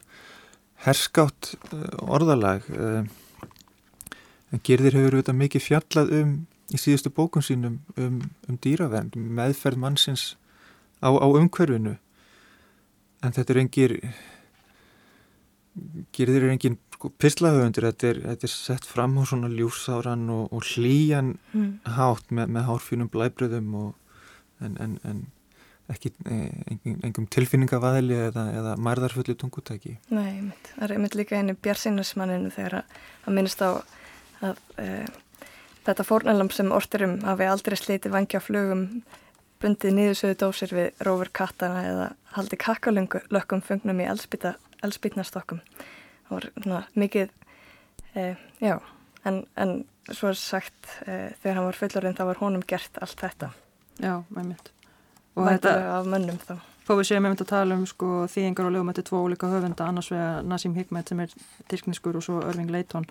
herskátt 0.85 1.55
eh, 1.73 1.97
orðalag 2.09 2.65
eh, 2.73 3.09
en 4.51 4.63
Girðir 4.67 4.97
hefur 4.97 5.19
auðvitað 5.19 5.41
mikið 5.43 5.67
fjallað 5.67 6.15
um 6.21 6.33
í 6.71 6.81
síðustu 6.81 7.13
bókun 7.15 7.45
sínum 7.45 7.81
um, 7.97 8.21
um 8.49 8.59
dýravend, 8.63 9.17
um 9.19 9.33
meðferð 9.39 9.81
mannsins 9.83 10.27
á, 11.03 11.11
á 11.11 11.27
umhverfinu 11.27 11.97
en 13.21 13.35
þetta 13.37 13.55
er 13.55 13.65
engir 13.65 13.97
Girðir 16.11 16.49
er 16.49 16.53
engin 16.53 16.77
sko, 16.93 17.13
pislahöfundur, 17.23 17.87
þetta 17.93 18.15
þetta 18.35 18.47
er 18.49 18.53
sett 18.53 18.87
fram 18.89 19.15
á 19.17 19.25
svona 19.29 19.49
ljúsáran 19.53 20.27
og, 20.35 20.49
og 20.53 20.67
hlýjan 20.75 21.37
mm. 21.55 21.71
hátt 21.97 22.35
með, 22.35 22.51
með 22.57 22.67
hárfínum 22.67 23.11
blæbröðum 23.13 23.77
og, 23.79 24.19
en, 24.61 24.75
en, 24.83 24.97
en 25.07 25.23
ekki 25.91 26.13
eh, 26.31 26.77
engum 27.07 27.27
tilfinningavaðli 27.31 28.19
eða, 28.29 28.45
eða 28.59 28.75
mærðarfulli 28.83 29.35
tungutæki. 29.39 29.97
Nei, 30.13 30.53
það 30.75 30.85
er 30.87 30.95
einmitt 30.97 31.17
líka 31.19 31.41
einu 31.41 31.57
björnsinnusmanninu 31.59 32.53
þegar 32.55 32.83
að 32.83 33.35
minnast 33.39 33.65
á 33.65 33.71
að 34.51 34.61
e, 34.81 34.87
þetta 35.87 36.07
fórnalam 36.07 36.51
sem 36.55 36.71
orturum 36.75 37.19
hafi 37.25 37.49
aldrei 37.49 37.77
slítið 37.79 38.15
vangja 38.15 38.41
flugum 38.43 38.87
bundið 39.61 39.97
nýðusöðu 39.97 40.39
dósir 40.41 40.73
við 40.73 41.05
rófur 41.05 41.31
kattana 41.37 41.83
eða 41.85 42.07
haldi 42.37 42.57
kakkalöngum 42.61 43.63
fungnum 43.65 44.01
í 44.01 44.09
elspýtnastokkum. 44.09 45.61
Það 46.29 46.33
var 46.37 46.49
svona, 46.57 46.81
mikið 46.97 47.33
e, 48.15 48.25
já, 48.63 48.79
en, 49.29 49.43
en 49.61 49.75
svo 50.09 50.31
er 50.31 50.41
sagt 50.41 50.95
e, 51.05 51.35
þegar 51.43 51.59
hann 51.59 51.69
var 51.69 51.81
fullorinn 51.83 52.17
þá 52.17 52.25
var 52.31 52.41
honum 52.41 52.65
gert 52.67 53.01
allt 53.05 53.21
þetta. 53.21 53.53
Já, 54.01 54.15
einmitt. 54.37 54.73
Og 55.37 55.45
þetta 55.45 55.75
þetta, 55.75 55.93
af 55.99 56.09
mönnum 56.15 56.41
þá. 56.47 56.55
Þó 56.89 56.95
við 56.97 57.11
séum 57.11 57.29
einmitt 57.29 57.45
að 57.45 57.53
tala 57.53 57.77
um 57.77 57.85
sko, 57.87 58.09
þýðingar 58.33 58.71
og 58.71 58.75
lögum 58.75 58.95
eftir 58.95 59.07
tvo 59.11 59.21
ólíka 59.27 59.51
höfunda 59.53 59.91
annars 59.91 60.09
vegar 60.15 60.41
Nassim 60.47 60.73
Hikmet 60.79 61.13
sem 61.13 61.21
er 61.23 61.37
tyrkniskur 61.71 62.17
og 62.19 62.25
svo 62.25 62.41
Irving 62.49 62.73
Leighton 62.73 63.07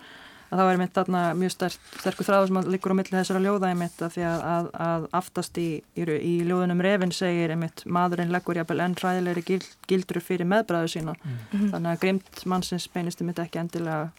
að 0.49 0.57
þá 0.59 0.63
er 0.65 0.71
einmitt 0.73 0.93
þarna 0.97 1.19
mjög 1.37 1.51
sterk, 1.53 1.79
sterkur 2.01 2.25
þráð 2.25 2.47
sem 2.49 2.59
liggur 2.73 2.93
á 2.93 2.99
milli 2.99 3.13
þessara 3.17 3.41
ljóða 3.43 3.69
einmitt 3.69 4.01
að 4.01 4.13
því 4.15 4.23
að, 4.29 4.39
að, 4.53 4.69
að 4.87 5.07
aftast 5.19 5.57
í, 5.61 5.67
í, 5.95 6.01
í 6.05 6.33
ljóðunum 6.47 6.81
Revin 6.81 7.11
segir 7.13 7.53
einmitt 7.53 7.83
maðurinn 7.85 8.31
leggur 8.33 8.57
jafnvel 8.57 8.79
enn 8.85 8.95
ræðilegri 8.97 9.43
gild, 9.51 9.67
gildur 9.87 10.21
fyrir 10.25 10.49
meðbræðu 10.49 10.89
sína. 10.95 11.13
Mhm. 11.51 11.69
þannig 11.75 11.91
að 11.93 11.99
grimt 12.05 12.45
mannsins 12.49 12.87
beinist 12.93 13.21
einmitt 13.21 13.39
ekki 13.43 13.61
endilega 13.61 14.09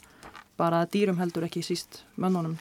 bara 0.60 0.82
að 0.84 0.90
dýrum 0.94 1.18
heldur 1.18 1.46
ekki 1.48 1.62
síst 1.64 2.02
mönnunum. 2.20 2.58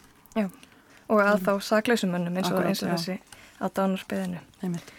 Og 1.09 1.19
að 1.25 1.41
þá 1.45 1.51
saklausum 1.65 2.11
mönnum 2.13 2.35
eins 2.37 2.49
og, 2.51 2.59
Akkurat, 2.59 2.69
eins 2.69 2.83
og 2.85 2.89
já. 2.89 2.95
þessi 2.95 3.15
á 3.59 3.65
dánarspiðinu 3.75 4.39
einmitt. 4.63 4.91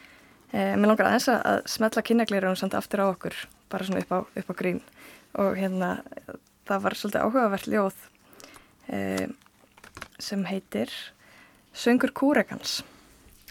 Eh, 0.53 0.75
mér 0.77 0.91
langar 0.91 1.07
aðeins 1.07 1.29
að- 1.31 1.45
að 1.47 1.61
smetla 1.71 2.03
kynneglirunum 2.03 2.57
samt 2.59 2.75
aftur 2.75 3.01
á 3.07 3.07
okkur, 3.15 3.35
bara 3.71 3.85
svona 3.87 4.01
upp 4.03 4.11
á, 4.11 4.19
upp 4.43 4.51
á 4.51 4.55
grín. 4.59 4.81
Og 5.39 5.55
hérna 5.57 6.03
það 6.67 6.81
var 6.83 6.93
svolítið 6.99 7.23
áhugavert 7.23 7.67
ljóð 7.71 7.95
sem 10.19 10.45
heitir 10.49 10.93
Söngur 11.73 12.11
kúrekans 12.13 12.81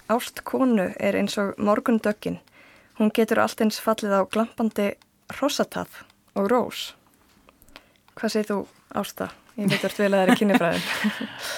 Ást 0.10 0.41
konu 0.43 0.89
er 0.99 1.15
eins 1.15 1.38
og 1.39 1.56
morgundöggin 1.58 2.39
hún 2.99 3.13
getur 3.15 3.39
allt 3.43 3.62
eins 3.63 3.80
fallið 3.80 4.17
á 4.19 4.21
glampandi 4.28 4.89
rossatað 5.39 6.02
og 6.36 6.49
rós 6.52 6.89
Hvað 8.19 8.34
segir 8.34 8.49
þú 8.49 8.60
Ásta? 8.99 9.30
Ég 9.56 9.69
veit 9.69 9.84
að 9.86 9.99
vel 10.02 10.13
að 10.13 10.17
það 10.17 10.23
er 10.23 10.32
í 10.34 10.39
kynnifræðin 10.39 10.88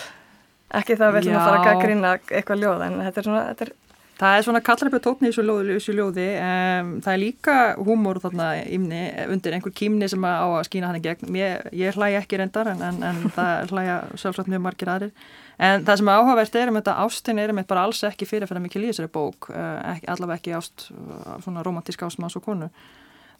ekki 0.81 0.97
það 0.97 1.07
að 1.07 1.13
við 1.13 1.21
ætlum 1.21 1.37
að 1.37 1.45
fara 1.45 1.57
að 1.57 1.65
Já. 1.65 1.69
gaggrina 1.69 2.11
eitthvað 2.17 2.61
ljóð 2.61 2.83
en 2.85 2.99
þetta 3.01 3.21
er 3.21 3.27
svona, 3.27 3.43
þetta 3.49 3.65
er 3.65 3.73
Það 4.21 4.35
er 4.37 4.43
svona 4.45 4.59
kallaripið 4.61 5.01
tókn 5.01 5.25
í 5.25 5.29
þessu 5.31 5.43
ljóði, 5.47 5.75
þessu 5.79 5.93
ljóði. 5.97 6.25
Um, 6.37 6.89
það 7.01 7.15
er 7.15 7.19
líka 7.23 7.55
húmór 7.81 8.19
þarna 8.21 8.49
ymni 8.69 8.99
undir 9.33 9.55
einhver 9.57 9.73
kýmni 9.73 10.09
sem 10.11 10.27
á 10.29 10.45
að 10.45 10.67
skýna 10.67 10.91
hann 10.91 10.99
í 10.99 11.01
gegn. 11.07 11.31
Ég, 11.39 11.71
ég 11.79 11.97
hlæja 11.97 12.19
ekki 12.21 12.37
reyndar 12.37 12.69
en, 12.69 12.83
en, 12.85 12.99
en 13.07 13.23
það 13.37 13.73
hlæja 13.73 13.95
sjálfsagt 14.21 14.51
mjög 14.53 14.61
margir 14.67 14.93
aðrir. 14.93 15.25
En 15.57 15.87
það 15.87 16.01
sem 16.03 16.13
er 16.13 16.21
áhugavert 16.21 16.59
er 16.61 16.69
um 16.69 16.77
þetta 16.77 16.97
ástin 17.01 17.41
er 17.41 17.53
um 17.53 17.61
þetta 17.63 17.73
bara 17.73 17.87
alls 17.89 18.05
ekki 18.11 18.29
fyrirferða 18.29 18.61
mikil 18.61 18.83
í 18.83 18.91
þessari 18.91 19.13
bók, 19.17 19.49
uh, 19.49 19.75
ekki, 19.95 20.09
allavega 20.13 20.37
ekki 20.37 20.57
ást, 20.59 20.87
uh, 20.93 21.35
svona 21.41 21.65
romantísk 21.65 22.05
ást 22.05 22.21
maður 22.21 22.37
svo 22.37 22.45
konu. 22.51 22.69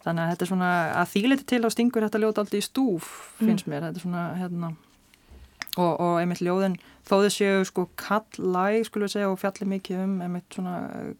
Þannig 0.02 0.24
að 0.24 0.32
þetta 0.32 0.44
er 0.48 0.50
svona 0.50 0.72
að 0.98 1.12
þýliti 1.14 1.46
til 1.52 1.62
á 1.62 1.68
stingur 1.70 2.08
þetta 2.08 2.22
ljóð 2.24 2.42
aldrei 2.42 2.58
í 2.58 2.66
stúf, 2.66 3.12
finnst 3.38 3.70
mér. 3.70 3.86
Þetta 3.86 4.02
er 4.02 4.06
svona, 4.08 4.24
hérna, 4.40 4.72
og, 5.76 5.92
og 6.00 6.16
einmitt 6.20 6.42
ljóðin 6.44 6.76
þó 7.08 7.14
þau 7.24 7.32
séu 7.32 7.66
sko 7.68 7.86
kallæg 8.00 8.86
skulum 8.88 9.08
við 9.08 9.14
segja 9.16 9.30
og 9.32 9.40
fjalli 9.40 9.68
mikið 9.72 10.02
um 10.04 10.16
einmitt 10.24 10.56
svona 10.56 10.76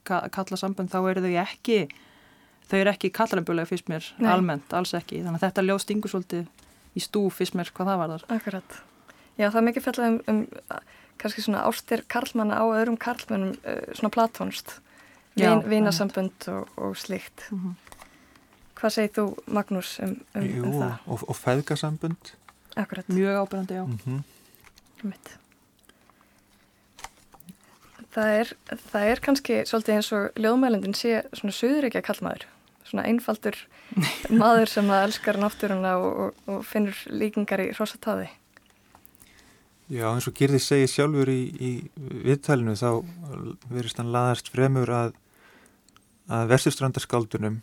ka 0.08 0.22
kallasambönd 0.34 0.92
þá 0.92 0.98
eru 1.10 1.24
þau 1.24 1.36
ekki 1.42 1.78
þau 2.68 2.78
eru 2.80 2.92
ekki 2.92 3.12
kallarumbulega 3.14 3.68
fyrst 3.68 3.90
mér 3.92 4.06
Nei. 4.18 4.30
almennt, 4.32 4.72
alls 4.76 4.94
ekki 4.96 5.22
þannig 5.22 5.40
að 5.40 5.46
þetta 5.48 5.66
ljóð 5.68 5.82
stingur 5.84 6.12
svolítið 6.12 6.46
í 6.92 7.04
stú 7.04 7.26
fyrst 7.32 7.56
mér 7.58 7.72
hvað 7.72 7.92
það 7.92 8.02
var 8.02 8.12
þar 8.14 8.26
Akkurat. 8.36 8.80
Já, 9.40 9.46
það 9.48 9.60
er 9.60 9.66
mikið 9.68 9.86
fjallað 9.86 10.08
um, 10.08 10.18
um 10.28 10.80
kannski 11.22 11.44
svona 11.44 11.62
ástir 11.68 12.02
karlmanna 12.10 12.58
á 12.60 12.64
öðrum 12.66 12.98
karlmennum, 13.00 13.54
uh, 13.62 13.84
svona 13.96 14.12
platónst, 14.12 14.78
Já, 15.38 15.48
Vin, 15.48 15.62
vinasambönd 15.70 16.44
og, 16.52 16.68
og 16.76 16.96
slíkt. 17.00 17.46
Mhm. 17.54 17.70
Hvað 18.76 18.92
segir 18.92 19.12
þú, 19.16 19.24
Magnús, 19.46 19.94
um, 20.04 20.18
um, 20.34 20.44
Jú, 20.44 20.64
um 20.66 20.74
það? 20.76 20.94
og, 21.06 21.22
og 21.30 21.38
feðgasambund 21.38 22.32
Akkurat, 22.76 23.08
mjög 23.08 23.38
ábyrgandi 23.44 23.78
já 23.78 23.84
mm 23.86 24.22
mitt. 25.08 25.36
Það 28.12 28.34
er, 28.42 28.50
það 28.90 29.06
er 29.08 29.22
kannski 29.24 29.62
svolítið 29.68 29.94
eins 29.96 30.10
og 30.12 30.42
ljóðmælendin 30.44 30.96
sé 30.96 31.22
svona 31.32 31.54
suðuríkja 31.56 32.02
kallmaður, 32.04 32.44
svona 32.84 33.06
einfaldur 33.08 33.56
maður 34.42 34.72
sem 34.74 34.92
að 34.92 35.06
elskar 35.06 35.40
náttúruna 35.40 35.96
og, 36.02 36.12
og, 36.26 36.46
og 36.52 36.62
finnur 36.68 36.98
líkingar 37.08 37.64
í 37.64 37.72
rosataði. 37.78 38.28
Já, 39.92 40.06
eins 40.08 40.28
og 40.28 40.36
Girði 40.36 40.60
segir 40.62 40.88
sjálfur 40.88 41.28
í, 41.28 41.40
í 41.52 41.70
viðtælinu 42.24 42.76
þá 42.80 43.02
verist 43.72 43.98
hann 44.00 44.12
laðast 44.14 44.48
fremur 44.52 44.88
að, 44.92 45.16
að 46.32 46.52
versturstrandarskáldunum 46.52 47.58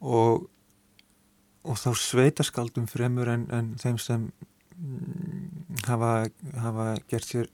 og, 0.00 0.46
og 1.64 1.80
þá 1.80 1.90
sveitaskaldum 2.00 2.86
fremur 2.88 3.28
en, 3.32 3.44
en 3.52 3.74
þeim 3.82 3.98
sem 4.00 4.30
hafa, 5.86 6.10
hafa 6.62 6.86
gert 7.10 7.24
sér 7.28 7.48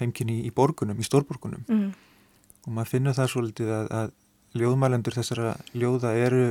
heimkynni 0.00 0.40
í 0.46 0.52
borgunum, 0.54 0.98
í 0.98 1.06
stórborgunum 1.06 1.64
Mm. 1.68 1.92
og 2.66 2.72
maður 2.72 2.92
finnur 2.94 3.16
það 3.18 3.30
svolítið 3.32 3.72
að, 3.74 3.90
að 4.00 4.12
ljóðmælendur 4.62 5.16
þessara 5.18 5.56
ljóða 5.74 6.14
eru 6.16 6.44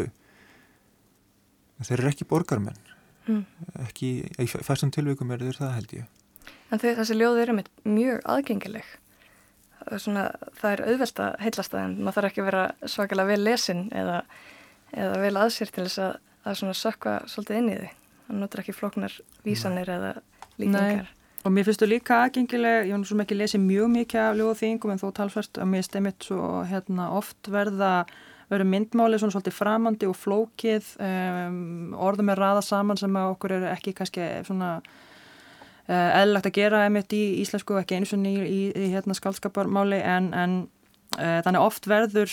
þeir 1.84 2.00
eru 2.00 2.12
ekki 2.14 2.28
borgarmenn 2.30 2.78
Mm. 3.28 3.42
ekki, 3.84 4.10
í 4.40 4.46
fæstum 4.48 4.88
tilvíkum 4.96 5.32
eru 5.36 5.50
þeir 5.50 5.58
það 5.60 5.74
held 5.76 5.94
ég 5.98 6.06
En 6.72 6.80
þau, 6.80 6.94
þessi 6.96 7.16
ljóð 7.20 7.42
eru 7.42 7.54
mitt 7.58 7.68
mjög 7.88 8.22
aðgengileg. 8.28 8.86
Er, 9.88 10.00
svona, 10.04 10.24
það 10.60 10.72
er 10.74 10.82
auðvelt 10.88 11.20
að 11.24 11.36
heillast 11.44 11.72
það 11.72 11.84
en 11.86 11.94
maður 12.04 12.16
þarf 12.18 12.28
ekki 12.30 12.42
að 12.44 12.48
vera 12.50 12.64
svakalega 12.92 13.28
vel 13.32 13.44
lesin 13.44 13.82
eða, 13.96 14.18
eða 14.92 15.20
vel 15.24 15.34
aðsér 15.44 15.72
til 15.76 15.86
þess 15.88 16.00
að, 16.04 16.18
að 16.44 16.58
svona 16.60 16.76
sökka 16.76 17.14
svolítið 17.32 17.60
inn 17.62 17.70
í 17.72 17.78
því. 17.82 17.92
Það 18.28 18.40
notur 18.42 18.64
ekki 18.64 18.76
flóknar 18.76 19.16
vísanir 19.48 19.92
eða 19.96 20.12
líkingar. 20.60 21.08
og 21.44 21.52
mér 21.56 21.68
finnst 21.68 21.84
þú 21.84 21.90
líka 21.92 22.22
aðgengileg 22.26 22.90
ég 22.90 22.98
nú 22.98 23.08
svo 23.08 23.18
mikið 23.20 23.42
lesið 23.42 23.62
mjög 23.66 23.92
mikið 23.94 24.24
af 24.24 24.40
ljóðþýngum 24.40 24.94
en 24.94 25.04
þó 25.04 25.08
talfært 25.20 25.60
að 25.62 25.70
mér 25.74 25.86
stemmit 25.88 26.28
svo 26.28 26.64
hérna, 26.68 27.12
oft 27.18 27.52
verða 27.52 27.92
verður 28.48 28.70
myndmáli 28.72 29.20
svona 29.20 29.36
svolítið 29.36 29.58
framandi 29.58 30.08
og 30.08 30.16
flókið 30.16 30.94
um, 31.04 31.94
orðum 32.00 32.32
er 32.32 32.40
raða 32.40 32.62
saman 32.64 33.00
sem 33.00 33.16
að 33.20 33.34
okkur 33.34 33.58
er 33.58 33.66
ekki 33.74 33.92
kannski 33.98 34.28
svona 34.48 34.78
uh, 34.80 36.10
eðlilegt 36.22 36.48
að 36.48 36.56
gera 36.56 36.86
emitt 36.88 37.16
í 37.16 37.24
íslensku 37.42 37.76
ekki 37.82 38.00
eins 38.00 38.14
og 38.16 38.24
ný 38.24 38.38
í, 38.46 38.62
í 38.72 38.92
hérna 38.94 39.18
skaldskaparmáli 39.18 40.00
en, 40.00 40.32
en 40.32 40.56
uh, 41.20 41.42
þannig 41.44 41.64
oft 41.66 41.90
verður 41.92 42.32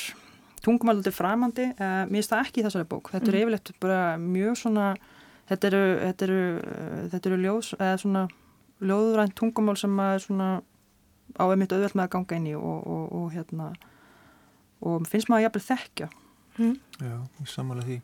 tungumálandi 0.65 1.13
framandi 1.13 1.67
uh, 1.75 2.05
mér 2.07 2.21
finnst 2.23 2.35
það 2.37 2.47
ekki 2.47 2.63
í 2.63 2.67
þessari 2.69 2.89
bók 2.95 3.11
þetta 3.13 3.27
er 3.27 3.35
Mm. 3.35 3.43
yfirleitt 3.43 3.75
bara 3.83 4.01
mjög 4.19 4.57
svona 4.63 4.95
þetta 5.51 5.71
eru, 5.71 5.83
þetta 6.01 6.29
eru, 6.29 6.43
þetta 7.13 7.31
eru 7.31 7.41
ljós 7.45 7.73
eða 7.79 8.01
svona 8.03 8.27
ljóðrænt 8.85 9.37
tungumál 9.39 9.77
sem 9.81 10.01
að 10.01 10.17
er 10.17 10.25
svona 10.27 10.51
á 11.41 11.45
emitt 11.49 11.73
auðvelt 11.73 11.97
með 11.97 12.05
að 12.07 12.13
ganga 12.17 12.39
inn 12.39 12.51
í 12.51 12.55
og, 12.59 12.85
og, 12.85 13.05
og 13.17 13.33
hérna 13.35 13.73
og 14.85 15.09
finnst 15.09 15.31
maður 15.33 15.47
jafnvel 15.49 15.67
þekkja 15.71 16.11
Mm. 16.59 16.77
Já, 17.03 17.17
ég 17.43 17.49
samanlega 17.51 17.89
því. 17.89 17.97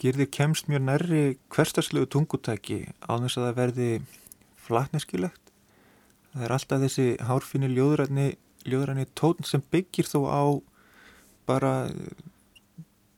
Girðir 0.00 0.28
kemst 0.32 0.68
mjög 0.70 0.84
nærri 0.86 1.22
hverstarslegu 1.52 2.06
tungutæki 2.14 2.84
á 3.04 3.18
þess 3.18 3.38
að 3.40 3.46
það 3.48 3.56
verði 3.58 3.88
flatneskilegt. 4.64 5.50
Það 6.32 6.44
er 6.46 6.54
alltaf 6.54 6.84
þessi 6.84 7.08
hárfinni 7.26 7.70
ljóðræni, 7.74 8.28
ljóðræni 8.70 9.08
tón 9.18 9.42
sem 9.44 9.64
byggir 9.74 10.08
þó 10.08 10.20
á 10.30 10.42
bara 11.44 11.72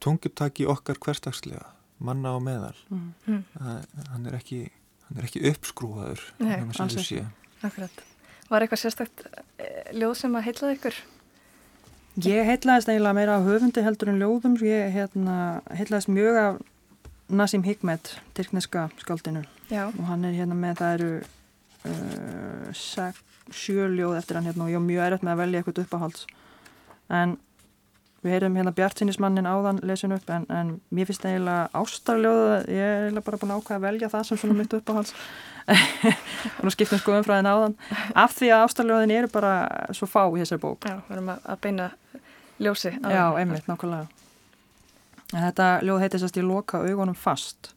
tungutæki 0.03 0.67
okkar 0.67 0.99
hverstagslega, 0.99 1.69
manna 1.99 2.35
á 2.37 2.39
meðal. 2.43 2.77
Mm. 2.93 3.43
Það, 3.55 3.83
hann, 4.13 4.29
er 4.29 4.39
ekki, 4.39 4.61
hann 5.09 5.21
er 5.21 5.29
ekki 5.29 5.45
uppskrúaður. 5.51 6.23
Akkurat. 7.67 8.03
Var 8.47 8.63
eitthvað 8.63 8.83
sérstakt 8.85 9.27
eh, 9.27 9.93
ljóð 9.97 10.17
sem 10.21 10.39
að 10.39 10.49
heillaði 10.51 10.79
ykkur? 10.79 11.03
Ég 12.25 12.49
heitlaðist 12.49 12.89
eiginlega 12.89 13.17
meira 13.17 13.37
af 13.37 13.45
höfundi 13.45 13.83
heldur 13.85 14.09
en 14.13 14.21
ljóðum 14.23 14.55
ég 14.65 14.95
hérna, 14.95 15.61
heitlaðist 15.69 16.09
mjög 16.09 16.39
af 16.41 16.61
Nassim 17.29 17.65
Hikmet, 17.67 18.21
tyrkneska 18.39 18.87
skaldinu 19.03 19.43
Já. 19.69 19.89
og 19.91 20.05
hann 20.07 20.25
er 20.25 20.37
hérna 20.37 20.55
með 20.55 20.79
það 20.79 20.95
eru 20.95 21.11
uh, 21.91 22.69
sek, 22.73 23.19
sjö 23.51 23.89
ljóð 23.91 24.21
eftir 24.21 24.39
hann 24.39 24.47
hérna 24.47 24.65
og 24.65 24.71
ég 24.71 24.79
er 24.79 24.87
mjög 24.87 25.07
erfitt 25.09 25.27
með 25.27 25.35
að 25.35 25.43
velja 25.43 25.61
eitthvað 25.61 25.83
uppáhalds 25.83 26.27
en 27.19 27.37
við 28.27 28.37
heyrum 28.37 28.57
hérna 28.59 28.75
Bjartinismannin 28.77 29.49
áðan 29.49 29.81
lesin 29.87 30.15
upp 30.17 30.31
en, 30.35 30.47
en 30.53 30.73
mér 30.95 31.09
finnst 31.09 31.27
eiginlega 31.27 31.69
ástarljóð 31.77 32.71
ég 32.73 32.83
er 32.83 33.05
eiginlega 33.07 33.27
bara 33.29 33.41
búin 33.43 33.55
að 33.55 33.63
ákvæða 33.63 33.79
að 33.79 33.87
velja 33.87 34.11
það 34.13 34.27
sem 34.29 34.41
svona 34.43 34.59
mitt 34.61 34.77
uppáhalds 34.77 35.15
og 36.59 36.67
nú 36.67 36.73
skiptum 36.75 37.01
skoðum 37.03 37.27
frá 37.27 37.39
þenn 37.39 37.51
áðan 37.51 37.79
af 38.15 38.37
því 38.37 38.51
að 38.55 38.67
ástarljóðin 38.67 39.15
eru 39.17 39.31
bara 39.33 39.55
svo 39.97 40.11
fá 40.11 40.23
í 40.27 40.43
þessari 40.43 40.63
bók 40.63 40.87
Já, 40.87 40.99
við 41.09 41.17
erum 41.17 41.33
að, 41.35 41.47
að 41.55 41.63
beina 41.65 41.89
ljósi. 42.63 42.93
að 43.03 43.17
Já, 43.17 43.25
einmitt, 43.41 43.67
nákvæmlega. 43.69 44.07
En 45.35 45.43
þetta 45.43 45.71
ljóð 45.83 46.03
heitir 46.05 46.23
sérst 46.23 46.39
ég 46.39 46.47
loka 46.47 46.83
augunum 46.85 47.17
fast 47.19 47.73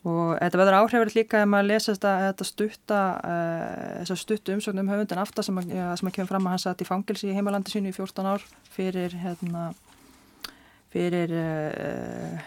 og 0.00 0.38
þetta 0.40 0.56
verður 0.60 0.76
áhrifverð 0.80 1.16
líka 1.18 1.42
ef 1.44 1.48
maður 1.52 1.66
lesa 1.74 1.92
þetta, 1.92 2.12
þetta 2.30 2.46
stutta, 2.48 3.00
uh, 3.20 3.90
þessa 4.00 4.16
stuttu 4.22 4.54
umsögnum 4.56 4.86
um 4.88 4.92
höfundin 4.94 5.20
aftar 5.20 5.44
sem, 5.44 5.58
að- 5.60 5.74
ja, 5.76 5.90
sem 6.00 6.08
að 6.08 6.14
kemur 6.16 6.30
fram 6.32 6.46
að 6.48 6.54
hann 6.54 6.62
satt 6.64 6.80
í 6.80 6.88
fangilsi 6.88 7.28
í 7.28 7.34
heimalandi 7.36 7.74
sínu 7.74 7.92
í 7.92 7.96
14 7.98 8.30
ár 8.32 8.46
fyrir 8.72 9.12
hérna 9.20 9.66
fyrir 10.90 11.34
uh, 11.36 12.40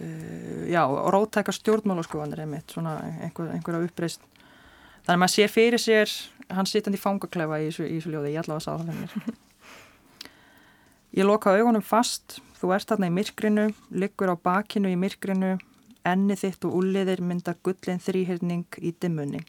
uh, 0.00 0.64
já, 0.72 0.82
rótækar 1.12 1.54
stjórnmálaskoðanir 1.58 2.40
einmitt, 2.46 2.72
svona 2.72 2.96
einhver, 3.26 3.52
einhverja 3.54 3.84
uppreist 3.90 4.24
þannig 5.04 5.14
að 5.18 5.22
maður 5.22 5.34
sé 5.36 5.50
fyrir 5.52 5.80
sér 5.84 6.16
hann 6.56 6.66
sittandi 6.68 6.96
í 6.96 7.02
fangaklefa 7.04 7.60
í 7.60 7.68
þessu 7.68 8.08
ljóði, 8.08 8.32
ég 8.32 8.40
allavega 8.40 8.64
sá 8.64 8.72
það 8.72 8.88
fyrir 8.88 9.02
mér. 9.04 9.36
Ég 11.18 11.24
loka 11.28 11.52
augunum 11.56 11.82
fast, 11.84 12.38
þú 12.60 12.70
ert 12.76 12.88
þarna 12.90 13.08
í 13.08 13.12
myrkrinu, 13.16 13.64
liggur 14.00 14.32
á 14.32 14.36
bakinu 14.36 14.90
í 14.92 14.96
myrkrinu, 15.00 15.54
enni 16.12 16.36
þitt 16.38 16.64
og 16.68 16.74
úliðir 16.80 17.22
mynda 17.24 17.54
gullin 17.64 18.02
þrýhyrning 18.02 18.78
í 18.80 18.92
dimmunni. 19.00 19.44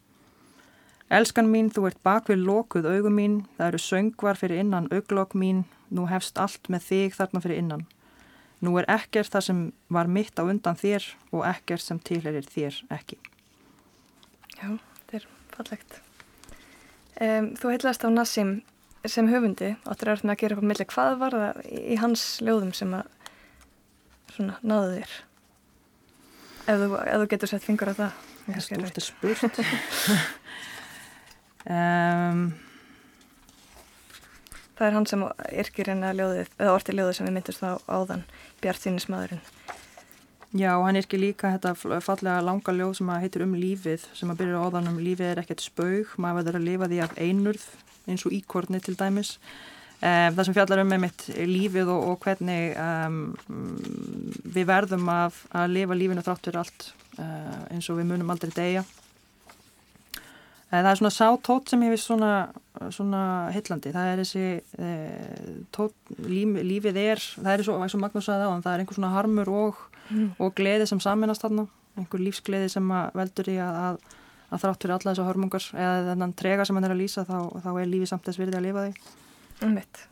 Elskan 1.10 1.50
mín, 1.50 1.72
þú 1.74 1.88
ert 1.90 2.02
bak 2.06 2.28
við 2.30 2.44
lokuð 2.46 2.86
augum 2.86 3.16
mín, 3.18 3.38
það 3.58 3.72
eru 3.72 3.80
söngvar 3.82 4.38
fyrir 4.38 4.62
innan 4.62 4.90
auglokk 4.94 5.34
mín, 5.34 5.64
nú 5.90 6.06
hefst 6.10 6.38
allt 6.38 6.70
með 6.70 6.86
þig 6.86 7.16
þarna 7.18 7.42
fyrir 7.42 7.62
innan. 7.64 7.86
Nú 8.62 8.76
er 8.78 8.86
ekkert 8.92 9.32
það 9.34 9.46
sem 9.48 9.62
var 9.90 10.12
mitt 10.12 10.38
á 10.38 10.44
undan 10.44 10.78
þér 10.78 11.08
og 11.32 11.46
ekkert 11.50 11.82
sem 11.82 12.00
tilherir 12.00 12.46
þér 12.46 12.78
ekki. 12.94 13.18
Já, 14.60 14.76
þetta 14.76 15.18
er 15.18 15.28
fallegt. 15.56 16.02
Um, 17.20 17.54
þú 17.58 17.74
heitlaðist 17.74 18.06
á 18.06 18.10
Nassim 18.14 18.52
sem 19.08 19.32
höfundi 19.32 19.74
áttur 19.88 20.12
að 20.14 20.36
gera 20.38 20.58
upp 20.58 20.62
á 20.62 20.70
milli 20.70 20.88
hvað 20.92 21.18
var 21.24 21.40
það 21.40 21.64
í 21.72 21.98
hans 22.00 22.26
ljóðum 22.44 22.76
sem 22.76 22.94
að 23.00 23.10
náðu 24.62 25.00
þér 25.00 25.18
ef 26.70 26.82
þú, 26.84 26.90
ef 27.02 27.22
þú 27.24 27.30
getur 27.34 27.52
sett 27.52 27.66
fingur 27.66 27.92
á 27.92 27.96
það 27.98 28.26
Það 28.50 28.56
er 28.56 28.66
stúrt 28.66 29.02
að 29.02 29.06
spurt. 29.06 29.62
Um, 31.70 32.54
Það 34.80 34.86
er 34.88 34.94
hann 34.96 35.06
sem 35.12 35.24
yrkir 35.60 35.90
hérna 35.92 36.14
ljóðið 36.16 36.54
eða 36.56 36.72
orti 36.72 36.94
ljóðið 36.96 37.18
sem 37.18 37.28
við 37.28 37.34
myndist 37.36 37.66
á 37.68 37.76
áðan 37.84 38.22
Bjart 38.64 38.86
sínismadurinn 38.86 39.42
Já, 40.56 40.72
hann 40.80 40.98
yrkir 40.98 41.20
líka 41.20 41.52
þetta 41.58 41.74
fallega 42.02 42.40
langa 42.42 42.74
ljóð 42.74 42.94
sem 43.02 43.12
heitir 43.12 43.44
um 43.44 43.58
lífið 43.60 44.08
sem 44.18 44.32
að 44.32 44.40
byrja 44.40 44.62
áðan 44.64 44.88
um 44.94 45.02
lífið 45.04 45.34
er 45.34 45.42
ekkert 45.44 45.62
spaug 45.62 46.16
maður 46.16 46.40
verður 46.40 46.60
að 46.62 46.70
lifa 46.70 46.90
því 46.90 47.02
af 47.04 47.20
einurð 47.20 47.68
eins 48.10 48.26
og 48.26 48.34
íkorni 48.40 48.80
til 48.82 48.96
dæmis. 48.98 49.36
Það 50.00 50.46
sem 50.48 50.56
fjallar 50.56 50.80
um 50.80 50.88
með 50.94 51.02
mitt 51.04 51.26
lífið 51.36 51.90
og, 51.92 52.06
og 52.14 52.22
hvernig 52.24 52.72
um, 52.80 53.18
við 54.56 54.70
verðum 54.70 55.10
að, 55.12 55.42
að 55.52 55.74
lifa 55.76 55.98
lífinu 56.00 56.24
þráttur 56.24 56.60
allt 56.62 56.86
uh, 57.20 57.58
eins 57.74 57.90
og 57.92 58.00
við 58.00 58.08
munum 58.14 58.32
aldrei 58.32 58.54
degja. 58.56 58.86
Uh, 60.70 60.78
það 60.78 60.90
er 60.94 61.02
svona 61.02 61.12
sátótt 61.12 61.74
sem 61.74 61.84
finnst 61.84 62.08
svona, 62.08 62.32
svona 62.96 63.24
hillandi. 63.52 63.92
Það 63.98 64.14
er 64.14 64.24
þessi 64.24 64.46
uh, 64.80 65.52
tótt, 65.76 65.98
líf, 66.24 66.56
lífið 66.72 67.02
er, 67.04 67.26
það 67.36 67.52
er 67.58 67.66
eins 67.68 67.98
og 68.00 68.04
Magnús 68.06 68.30
sagði 68.32 68.48
á, 68.48 68.56
það 68.56 68.72
er 68.72 68.86
einhver 68.86 69.02
svona 69.02 69.14
harmur 69.18 69.54
og, 69.66 69.84
mm. 70.08 70.32
og 70.40 70.56
gleði 70.56 70.88
sem 70.88 71.04
saminast 71.04 71.44
þarna, 71.44 71.68
einhver 72.00 72.24
lífsgleði 72.24 72.72
sem 72.72 72.96
veldur 73.20 73.52
í 73.52 73.60
að, 73.66 73.84
að 73.90 74.18
að 74.50 74.64
þrátt 74.64 74.84
fyrir 74.84 74.96
alla 74.96 75.12
þessu 75.12 75.26
hörmungar 75.28 75.66
eða 75.78 76.06
þennan 76.10 76.36
trega 76.38 76.66
sem 76.66 76.78
hann 76.78 76.88
er 76.88 76.94
að 76.96 77.02
lýsa 77.04 77.26
þá, 77.28 77.36
þá 77.62 77.70
er 77.76 77.90
lífið 77.90 78.10
samt 78.10 78.24
þess 78.26 78.42
virði 78.42 78.58
að 78.58 78.66
lifa 78.66 78.86
því. 78.86 79.12
Um 79.62 79.76
mitt. 79.76 80.06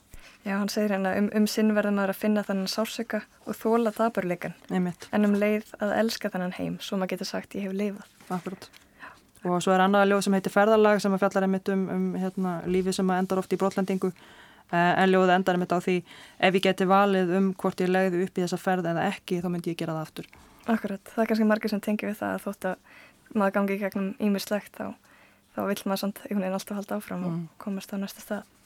Já, 0.47 0.57
hann 0.57 0.69
segir 0.71 0.93
hérna 0.95 1.11
um, 1.19 1.27
um 1.35 1.45
sinn 1.47 1.73
verðum 1.75 1.99
að 1.99 2.13
finna 2.15 2.43
þannan 2.47 2.69
sársöka 2.71 3.21
og 3.45 3.55
þóla 3.59 3.91
daburleikan. 3.95 4.53
En 4.71 5.27
um 5.27 5.35
leið 5.35 5.73
að 5.83 5.95
elska 6.01 6.31
þannan 6.31 6.55
heim, 6.55 6.77
svo 6.79 6.99
maður 6.99 7.15
getur 7.15 7.29
sagt 7.31 7.55
ég 7.57 7.67
hef 7.67 7.75
lifað. 7.75 8.07
Akkurát. 8.31 8.69
Og 9.47 9.61
svo 9.63 9.73
er 9.75 9.83
annaða 9.83 10.09
ljóð 10.11 10.25
sem 10.25 10.35
heitir 10.37 10.53
Ferðarlag 10.53 11.01
sem 11.03 11.13
að 11.13 11.23
fjallar 11.23 11.47
einmitt 11.47 11.71
um, 11.71 11.83
um 11.93 12.07
hérna, 12.19 12.53
lífið 12.67 12.97
sem 12.99 13.11
endar 13.15 13.41
oft 13.41 13.53
í 13.53 13.59
brotlendingu 13.59 14.09
eh, 14.11 14.93
en 15.03 15.11
ljóðið 15.11 15.35
endar 15.35 15.59
einmitt 15.59 15.75
á 15.75 15.79
því 15.83 15.97
ef 16.47 16.57
ég 16.57 16.65
geti 16.65 16.87
valið 16.89 17.33
um 17.37 17.51
hvort 17.59 17.83
ég 17.83 17.91
legði 17.91 18.25
upp 18.25 18.39
í 18.39 18.43
þessa 18.45 18.59
ferð 18.61 18.89
eða 18.91 19.07
ekki 19.11 19.41
þá 19.43 19.49
myndi 19.53 19.75
ég 19.75 19.79
gera 19.79 19.97
það 19.97 20.07
aftur. 20.07 20.29
Akkurat, 20.67 21.03
það 21.13 21.23
er 21.23 21.31
kannski 21.31 21.49
margir 21.51 21.71
sem 21.71 21.83
tengi 21.83 22.09
við 22.09 22.19
það 22.19 22.35
að 22.35 22.45
þótt 22.47 22.69
að 22.71 23.37
maður 23.37 23.57
gangi 23.59 23.77
í 23.77 23.81
gegnum 23.83 24.11
ímislegt 24.23 24.79
þá, 24.79 24.95
þá 25.55 25.61
vil 25.69 25.79
maður 25.85 26.03
samt 26.03 26.23
einhvern 26.25 26.43
veginn 26.43 26.59
alltaf 26.59 26.79
halda 26.81 26.99
áfram 26.99 27.23
mm. 27.23 27.35
og 27.35 27.63
komast 27.63 27.93
á 27.93 27.99
næsta 27.99 28.23
stað. 28.23 28.56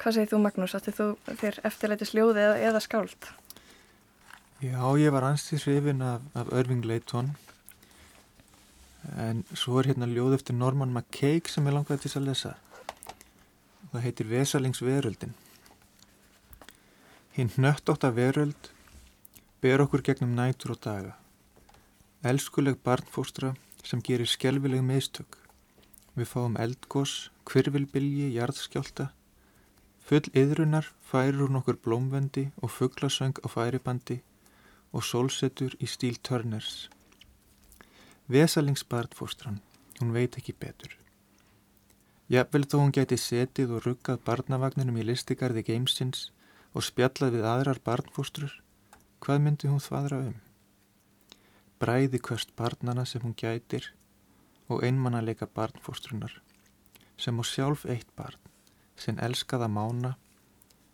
Hvað 0.00 0.16
segir 0.16 0.30
þú 0.32 0.42
Magnús? 0.42 0.74
Ætti 0.76 0.94
þú 0.96 1.08
þér 1.40 1.60
eftirleiti 1.70 2.08
sljóði 2.08 2.44
eða, 2.44 2.60
eða 2.70 2.82
skáld? 2.84 3.30
Já, 4.64 4.80
ég 4.98 5.12
var 5.12 5.26
anstíð 5.28 5.66
hrifin 5.66 6.02
af, 6.04 6.22
af 6.34 6.52
Irving 6.56 6.84
Layton 6.88 7.34
en 9.20 9.42
svo 9.52 9.78
er 9.80 9.90
hérna 9.90 10.08
ljóð 10.08 10.38
eftir 10.38 10.56
Norman 10.56 10.92
McCaig 10.92 11.50
sem 11.52 11.66
ég 11.68 11.76
langaði 11.76 12.06
til 12.06 12.20
að 12.20 12.28
lesa. 12.30 12.54
Það 13.92 14.04
heitir 14.06 14.30
Vesalingsveröldin. 14.30 15.34
Hinn 17.36 17.52
nöttótt 17.60 18.06
af 18.06 18.16
veröld 18.16 18.70
ber 19.62 19.84
okkur 19.84 20.02
gegnum 20.06 20.34
nætur 20.38 20.74
og 20.74 20.80
daga. 20.86 21.14
Elskuleg 22.24 22.80
barnfóstra 22.84 23.52
sem 23.84 24.02
gerir 24.02 24.28
skjálfileg 24.30 24.82
meðstök. 24.86 25.38
Við 26.14 26.30
fáum 26.30 26.56
eldgós, 26.56 27.30
kvirvilbilji, 27.44 28.30
jarðskjálta. 28.36 29.10
Full 30.04 30.28
yðrunar 30.36 30.90
færir 31.08 31.40
hún 31.40 31.58
okkur 31.60 31.78
blómvendi 31.84 32.50
og 32.60 32.72
fugglasöng 32.76 33.40
á 33.40 33.48
færibandi 33.48 34.18
og 34.92 35.06
sólsetur 35.08 35.76
í 35.80 35.88
stíl 35.88 36.20
törners. 36.20 36.90
Vesalingsbarnfóstran, 38.28 39.60
hún 40.00 40.12
veit 40.12 40.36
ekki 40.36 40.52
betur. 40.52 40.92
Jafnvel 42.28 42.68
þó 42.68 42.78
hún 42.82 42.96
geti 42.96 43.16
setið 43.20 43.76
og 43.76 43.84
ruggað 43.88 44.24
barnavagninum 44.28 45.00
í 45.00 45.08
listigarði 45.08 45.64
geimsins 45.64 46.30
og 46.72 46.84
spjallað 46.84 47.38
við 47.38 47.50
aðrar 47.52 47.80
barnfóstrur, 47.84 48.58
hvað 49.20 49.46
myndi 49.46 49.72
hún 49.72 49.84
þvadra 49.84 50.24
um? 50.30 50.40
bræði 51.84 52.18
kvöst 52.26 52.54
barnana 52.56 53.04
sem 53.04 53.20
hún 53.20 53.34
gætir 53.36 53.90
og 54.72 54.84
einmannalega 54.86 55.46
barnfóstrunar 55.58 56.38
sem 57.24 57.36
á 57.36 57.44
sjálf 57.44 57.84
eitt 57.94 58.08
barn 58.16 58.53
sem 59.00 59.18
elskaða 59.22 59.68
mána 59.70 60.14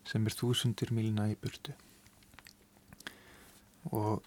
sem 0.09 0.25
er 0.27 0.37
þúsundir 0.37 0.93
milna 0.95 1.29
í 1.31 1.37
burtu 1.41 1.75
og 3.91 4.25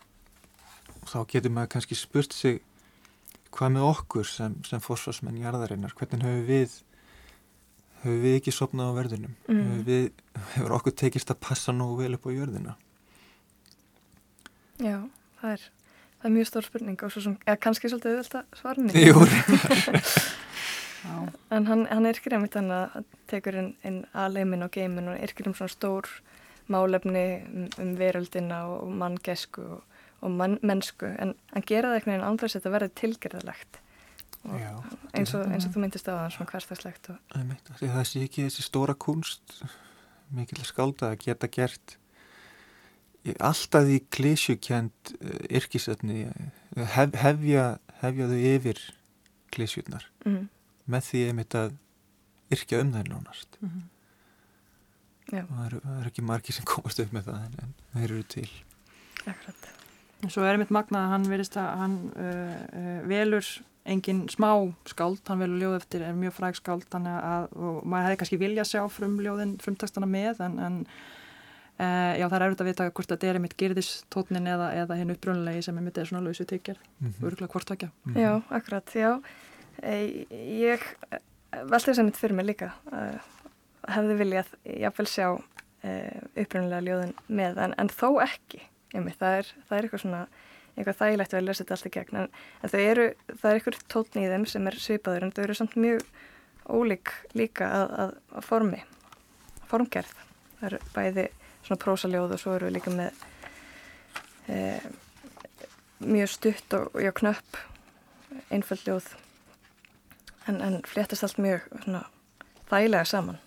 þá 1.09 1.19
getur 1.29 1.53
maður 1.53 1.73
kannski 1.75 1.97
spurt 1.97 2.33
sig 2.33 2.61
hvað 3.53 3.75
með 3.75 3.89
okkur 3.89 4.25
sem, 4.29 4.55
sem 4.65 4.81
fórsvarsmenn 4.81 5.41
jarðarinnar, 5.41 5.93
hvernig 5.97 6.25
höfum 6.25 6.47
við 6.47 6.79
höfum 8.03 8.23
við 8.23 8.39
ekki 8.39 8.55
sopnað 8.55 8.93
á 8.93 8.97
verðunum 8.97 9.35
mm. 9.47 9.61
hefur, 9.61 9.85
við, 9.89 10.09
hefur 10.55 10.75
okkur 10.79 10.97
tekist 11.03 11.33
að 11.33 11.43
passa 11.45 11.75
nógu 11.75 12.01
vel 12.01 12.17
upp 12.17 12.27
á 12.27 12.31
jörðina 12.33 12.75
Já, 14.81 14.97
það 15.39 15.53
er 15.53 15.71
Það 16.23 16.29
er 16.29 16.35
mjög 16.37 16.47
stór 16.47 16.63
spurning 16.63 17.01
og 17.03 17.09
svo 17.11 17.19
sem, 17.19 17.33
eða 17.43 17.59
kannski 17.59 17.89
svolítið 17.91 18.13
auðvitað 18.15 18.53
svarni. 18.55 19.01
Jú. 19.03 19.23
en 21.03 21.67
hann, 21.67 21.85
hann 21.89 22.09
yrkir 22.09 22.37
einmitt 22.37 22.55
hann 22.55 22.71
að 22.71 23.03
tekur 23.31 23.57
inn, 23.59 23.71
inn 23.83 24.03
aðleimin 24.13 24.65
og 24.65 24.71
geimin 24.75 25.11
og 25.13 25.19
yrkir 25.19 25.49
um 25.49 25.55
svona 25.57 25.73
stór 25.73 26.09
málefni 26.71 27.25
um, 27.43 27.69
um 27.81 27.95
veröldina 27.99 28.63
og 28.71 28.91
manngesku 29.01 29.63
og, 29.77 29.81
og 30.23 30.31
mann, 30.31 30.59
mennsku 30.63 31.09
en 31.11 31.35
hann 31.51 31.67
gera 31.67 31.91
það 31.91 31.97
einhvern 31.99 32.13
veginn 32.13 32.27
andræðs 32.29 32.55
að 32.55 32.61
þetta 32.61 32.75
verði 32.77 32.93
tilgerðalegt 33.01 33.81
eins, 34.43 35.33
og, 35.33 35.47
eins 35.47 35.67
og 35.67 35.73
þú 35.73 35.83
myndist 35.83 36.07
á 36.07 36.13
það 36.13 36.29
svona 36.35 36.51
hverstagslegt. 36.51 37.11
Það 37.79 38.05
sé 38.09 38.23
ekki 38.27 38.47
þessi 38.47 38.65
stóra 38.65 38.95
kunst 38.95 39.59
mikil 40.33 40.63
skálda 40.67 41.13
að 41.13 41.21
geta 41.27 41.49
gert 41.51 41.97
alltaf 43.39 43.87
í 43.87 44.01
klísjukjönd 44.11 45.13
eh, 45.21 45.59
yrkisöfni 45.59 46.25
eh, 46.27 46.87
hef, 46.95 47.13
hefja, 47.21 47.67
hefja 48.01 48.27
þau 48.31 48.41
yfir 48.49 48.81
klísjurnar 49.53 50.09
mm. 50.27 50.41
Með 50.85 51.09
því 51.09 51.23
einmitt 51.29 51.57
að 51.57 51.75
yrkja 52.53 52.81
um 52.83 52.93
þær 52.93 53.11
nánast. 53.11 53.59
Mm 53.61 53.69
-hmm. 53.69 53.89
það 55.49 55.65
eru 55.65 55.81
er 55.99 56.07
ekki 56.07 56.21
margi 56.21 56.53
sem 56.53 56.65
komast 56.65 56.99
upp 56.99 57.13
með 57.13 57.29
það 57.29 57.45
en, 57.45 57.53
en 57.63 57.75
þeir 57.93 58.11
eru 58.11 58.23
til. 58.23 58.49
Akkurat. 59.25 59.69
Svo 60.29 60.43
er 60.43 60.55
einmitt 60.55 60.71
magna 60.71 61.05
að 61.05 61.13
hann 61.13 61.29
verist 61.29 61.57
að 61.57 61.77
hann 61.77 61.97
uh, 62.15 62.59
uh, 62.79 63.07
velur 63.07 63.47
engin 63.85 64.29
smá 64.29 64.73
skáld, 64.87 65.19
hann 65.27 65.39
velur 65.39 65.59
ljóð 65.59 65.75
eftir 65.81 66.01
er 66.01 66.13
mjög 66.15 66.37
fræg 66.37 66.55
skáld 66.55 66.95
að, 66.95 67.49
og 67.51 67.83
maður 67.83 68.05
hefði 68.07 68.19
kannski 68.21 68.39
vilja 68.39 68.63
sjá 68.63 68.87
frum 68.89 69.19
ljóðin 69.19 69.57
frumtextana 69.59 70.07
með 70.07 70.39
en, 70.47 70.59
en 70.59 70.79
Uh, 71.73 72.13
já 72.21 72.27
það 72.29 72.35
er 72.35 72.43
auðvitað 72.43 72.61
að 72.61 72.67
vita 72.69 72.85
hvort 72.93 73.09
þetta 73.09 73.25
er 73.25 73.37
einmitt 73.39 73.53
girðistótnin 73.57 74.45
eða, 74.45 74.67
eða 74.77 74.97
hinn 74.99 75.09
uppröðunlegi 75.09 75.63
sem 75.65 75.79
einmitt 75.79 75.95
er 75.97 76.05
svona 76.05 76.19
lausu 76.21 76.45
tyggjar 76.45 76.77
mm 76.77 77.07
-hmm. 77.07 77.25
örgulega 77.25 77.49
hvort 77.49 77.65
takja 77.65 77.89
mm 77.89 78.13
-hmm. 78.13 78.19
Já, 78.21 78.43
akkurat, 78.57 78.93
já 78.93 79.21
ég 79.81 80.85
veldi 81.51 81.89
þess 81.89 81.99
að 81.99 82.07
mitt 82.09 82.19
fyrir 82.19 82.37
mig 82.37 82.49
líka. 82.51 82.71
Uh, 82.91 83.17
hefði 83.93 84.19
viljað 84.21 84.53
jáfnvel 84.63 85.09
sjá 85.11 85.27
uppröðunlega 85.83 86.85
ljóðin 86.85 87.09
með 87.27 87.57
en, 87.59 87.73
en 87.75 87.89
þó 87.91 88.21
ekki. 88.23 88.61
Einmitt, 88.93 89.17
það, 89.19 89.41
er, 89.41 89.49
það 89.67 89.75
er 89.75 89.87
eitthvað 89.87 90.03
svona 90.05 90.21
eitthvað 90.73 90.99
þægilegt 90.99 91.33
að 91.33 91.45
lesa 91.45 91.63
þetta 91.63 91.75
allt 91.75 91.87
í 91.87 91.93
gegn 91.93 92.19
en, 92.21 92.29
en 92.63 92.75
eru, 92.79 93.05
það 93.29 93.49
er 93.49 93.59
eitthvað 93.59 93.81
tótni 93.93 94.23
í 94.23 94.29
þeim 94.31 94.45
sem 94.49 94.69
er 94.69 94.77
svipaður 94.81 95.25
en 95.25 95.33
þau 95.35 95.41
eru 95.43 95.57
samt 95.57 95.75
mjög 95.77 96.05
ólík 96.63 97.13
líka 97.37 97.67
að, 97.69 97.93
að, 98.03 98.13
að 98.33 98.47
formi 98.47 98.79
formgerð. 99.69 100.13
Það 100.59 100.67
eru 100.69 100.79
bæði 100.95 101.27
svona 101.63 101.81
prósaljóð 101.83 102.35
og 102.35 102.41
svo 102.41 102.55
eru 102.57 102.69
við 102.69 102.75
líka 102.77 102.93
með 102.93 103.21
e, 104.47 104.57
mjög 106.03 106.33
stutt 106.33 106.77
og, 106.79 106.89
og 106.97 107.17
knöpp, 107.19 107.59
einföld 108.53 108.87
ljóð, 108.87 109.11
en, 110.49 110.59
en 110.61 110.77
fléttast 110.87 111.25
allt 111.27 111.41
mjög 111.43 111.65
svona, 111.85 112.03
þægilega 112.71 113.09
saman. 113.09 113.39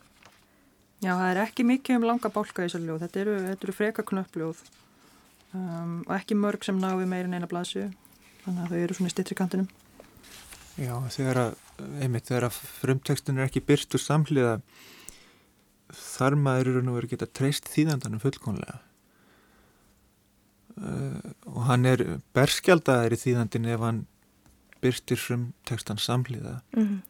Já, 1.04 1.12
það 1.12 1.28
er 1.28 1.42
ekki 1.42 1.66
mikið 1.68 1.98
um 1.98 2.06
langa 2.08 2.32
bálka 2.32 2.64
í 2.64 2.68
þessu 2.68 2.82
ljóð, 2.84 3.02
þetta 3.04 3.22
eru, 3.22 3.36
þetta 3.50 3.66
eru 3.68 3.76
freka 3.76 4.04
knöppljóð 4.08 4.62
um, 5.52 5.98
og 6.06 6.12
ekki 6.16 6.38
mörg 6.40 6.64
sem 6.64 6.78
ná 6.80 6.88
við 6.96 7.10
meirin 7.12 7.36
eina 7.36 7.50
blaðsju, 7.50 7.90
þannig 8.46 8.64
að 8.64 8.72
þau 8.72 8.80
eru 8.80 8.96
svona 8.96 9.12
í 9.12 9.14
stittri 9.14 9.36
kantinum. 9.38 9.68
Já, 10.76 10.92
þegar 11.12 11.40
að, 11.40 11.54
einmitt, 12.04 12.26
þegar 12.28 12.48
að 12.48 12.58
frumtekstun 12.80 13.38
er 13.40 13.48
ekki 13.48 13.64
byrst 13.64 13.96
úr 13.96 14.02
samhliða 14.02 14.56
þar 15.96 16.36
maður 16.40 16.72
eru 16.72 16.82
nú 16.84 16.96
verið 16.96 17.14
geta 17.14 17.28
treyst 17.38 17.68
þýðandanum 17.70 18.20
fullkonlega 18.22 18.80
uh, 20.80 21.32
og 21.52 21.62
hann 21.68 21.88
er 21.88 22.04
berskjaldaðir 22.36 23.16
í 23.16 23.20
þýðandin 23.22 23.70
ef 23.72 23.84
hann 23.84 24.02
byrstir 24.82 25.16
frumtekstan 25.16 25.98
samhliða 25.98 26.60
Mm 26.76 26.86
-hmm. 26.86 27.00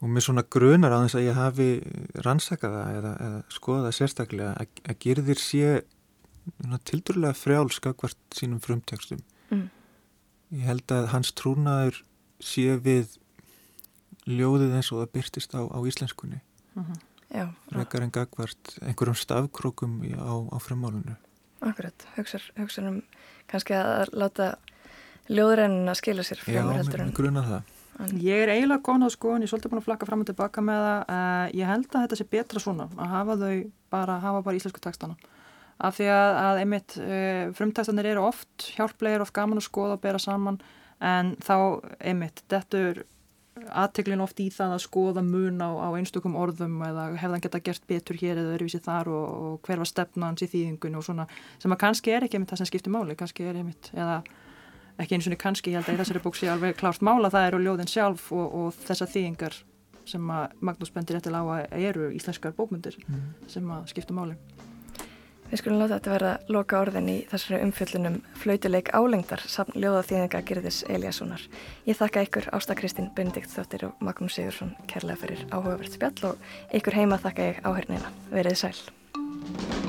og 0.00 0.08
mér 0.08 0.20
svona 0.20 0.42
grunar 0.50 0.92
á 0.92 0.98
þess 1.04 1.14
að 1.14 1.26
ég 1.28 1.34
hafi 1.34 1.82
rannsakaða 2.24 2.82
eða, 2.98 3.12
eða 3.20 3.42
skoða 3.48 3.92
sérstaklega 3.92 4.52
að, 4.54 4.66
að 4.88 4.98
gerðir 4.98 5.38
sé 5.38 5.82
tildurlega 6.84 7.34
frjálskakvart 7.34 8.18
sínum 8.34 8.60
frumtekstum 8.60 9.18
Mm. 9.50 9.68
Ég 10.52 10.64
held 10.68 10.92
að 10.92 11.10
hans 11.12 11.32
trúnaður 11.36 12.02
sé 12.44 12.76
við 12.84 13.16
ljóðið 14.28 14.76
eins 14.78 14.90
og 14.92 15.02
það 15.02 15.12
byrtist 15.16 15.56
á, 15.56 15.60
á 15.64 15.78
íslenskunni. 15.88 16.40
Uh 16.76 16.84
-huh. 16.84 17.00
Já, 17.28 17.44
Rekar 17.72 18.02
en 18.02 18.10
gagvart 18.10 18.78
einhverjum 18.80 19.14
stafkrókum 19.14 20.00
á, 20.16 20.32
á 20.48 20.56
frumálunu. 20.60 21.16
akkurat. 21.60 22.06
Hugsar 22.16 22.88
um 22.88 23.02
kannski 23.46 23.74
að 23.74 24.08
láta 24.12 24.56
ljóðrennina 25.32 25.94
skila 25.98 26.24
sér 26.26 26.40
Já, 26.42 26.46
fremur 26.46 26.78
heldur 26.78 27.02
mér 27.02 27.04
en... 27.06 27.16
gruna 27.16 27.44
það. 27.46 27.74
en 28.04 28.22
Ég 28.22 28.44
er 28.44 28.52
eiginlega 28.54 28.84
góðn 28.86 29.08
á 29.08 29.10
skoðun, 29.10 29.42
ég 29.42 29.48
er 29.48 29.52
svolítið 29.52 29.72
búin 29.72 29.82
að 29.82 29.88
flakka 29.88 30.08
fram 30.08 30.22
og 30.22 30.30
tilbaka 30.30 30.64
með 30.64 30.84
það. 30.84 31.02
Uh, 31.16 31.58
ég 31.58 31.72
held 31.72 31.88
að 31.90 32.06
þetta 32.06 32.20
sé 32.20 32.28
betra 32.36 32.62
svona, 32.62 32.88
að 32.94 33.12
hafa 33.16 33.38
þau 33.42 33.52
bara, 33.90 34.18
hafa 34.22 34.46
bara 34.46 34.60
íslensku 34.60 34.82
textana. 34.84 35.18
Af 35.78 35.98
því 35.98 36.08
að, 36.10 36.32
að 36.42 36.62
einmitt 36.62 36.96
uh, 37.02 37.44
frumtextanir 37.58 38.10
eru 38.14 38.24
oft 38.26 38.70
hjálplegir, 38.78 39.22
oft 39.22 39.34
gaman 39.36 39.60
að 39.60 39.68
skoða 39.68 39.98
og 39.98 40.02
bera 40.06 40.22
saman, 40.22 40.58
en 40.98 41.36
þá 41.42 41.56
einmitt, 41.98 42.42
þetta 42.50 42.82
er 42.88 43.04
aðteglin 43.66 44.22
oft 44.22 44.40
í 44.42 44.48
það 44.54 44.74
að 44.76 44.84
skoða 44.84 45.22
mun 45.26 45.60
á, 45.62 45.70
á 45.82 45.88
einstökum 45.98 46.36
orðum 46.38 46.76
eða 46.86 47.08
hefðan 47.18 47.42
geta 47.44 47.60
gert 47.64 47.86
betur 47.90 48.18
hér 48.20 48.40
eða 48.40 48.56
öruvísi 48.56 48.80
þar 48.84 49.10
og, 49.12 49.24
og 49.48 49.66
hver 49.66 49.82
var 49.82 49.90
stefnans 49.90 50.44
í 50.44 50.50
þýðingunni 50.52 51.00
og 51.00 51.06
svona, 51.06 51.26
sem 51.62 51.74
að 51.74 51.80
kannski 51.82 52.14
er 52.14 52.26
ekki 52.26 52.38
einmitt 52.38 52.52
það 52.52 52.62
sem 52.62 52.70
skiptir 52.70 52.94
máli, 52.94 53.16
kannski 53.18 53.48
er 53.48 53.58
einmitt, 53.58 53.90
eða 53.96 54.20
ekki 54.98 55.14
eins 55.16 55.26
og 55.28 55.32
niður 55.32 55.42
kannski, 55.42 55.72
ég 55.72 55.80
held 55.80 55.88
að 55.88 55.96
í 55.96 56.00
þessari 56.02 56.22
bók 56.24 56.36
sé 56.38 56.48
alveg 56.52 56.76
klárt 56.78 57.02
mála, 57.06 57.30
það 57.30 57.48
eru 57.50 57.58
ljóðin 57.64 57.90
sjálf 57.90 58.30
og, 58.32 58.46
og 58.54 58.78
þessar 58.88 59.12
þýðingar 59.14 59.58
sem 60.08 60.30
að 60.32 60.56
Magnús 60.64 60.90
bendir 60.94 61.18
eftir 61.18 61.34
að 61.36 61.50
eru 61.90 62.10
íslenskar 62.16 62.54
bókmyndir 62.56 62.96
Mm. 63.08 63.28
sem 63.46 63.70
að 63.70 63.86
skipta 63.92 64.14
máli. 64.16 64.36
Við 65.48 65.62
skulum 65.62 65.78
láta 65.80 65.96
þetta 65.96 66.12
verða 66.12 66.32
loka 66.52 66.80
orðin 66.82 67.06
í 67.08 67.16
þessari 67.30 67.62
umfjöllunum 67.64 68.18
flautuleik 68.36 68.90
álengdar 68.92 69.40
samt 69.48 69.72
ljóðaþýðinga 69.80 70.42
Girðis 70.44 70.82
Eliassonar. 70.92 71.40
Ég 71.88 71.96
þakka 71.96 72.26
ykkur 72.26 72.50
Ásta 72.52 72.76
Kristín 72.76 73.08
Benedikt 73.16 73.48
Þóttir 73.56 73.86
og 73.88 74.04
Magnús 74.04 74.36
Sigursson 74.36 74.76
kærlega 74.92 75.22
fyrir 75.24 75.46
áhugavert 75.48 75.96
spjall 75.96 76.32
og 76.34 76.48
ykkur 76.76 77.00
heima 77.00 77.16
þakka 77.16 77.48
ég 77.48 77.64
áhörnina. 77.64 78.12
Verið 78.28 78.60
sæl. 78.60 79.87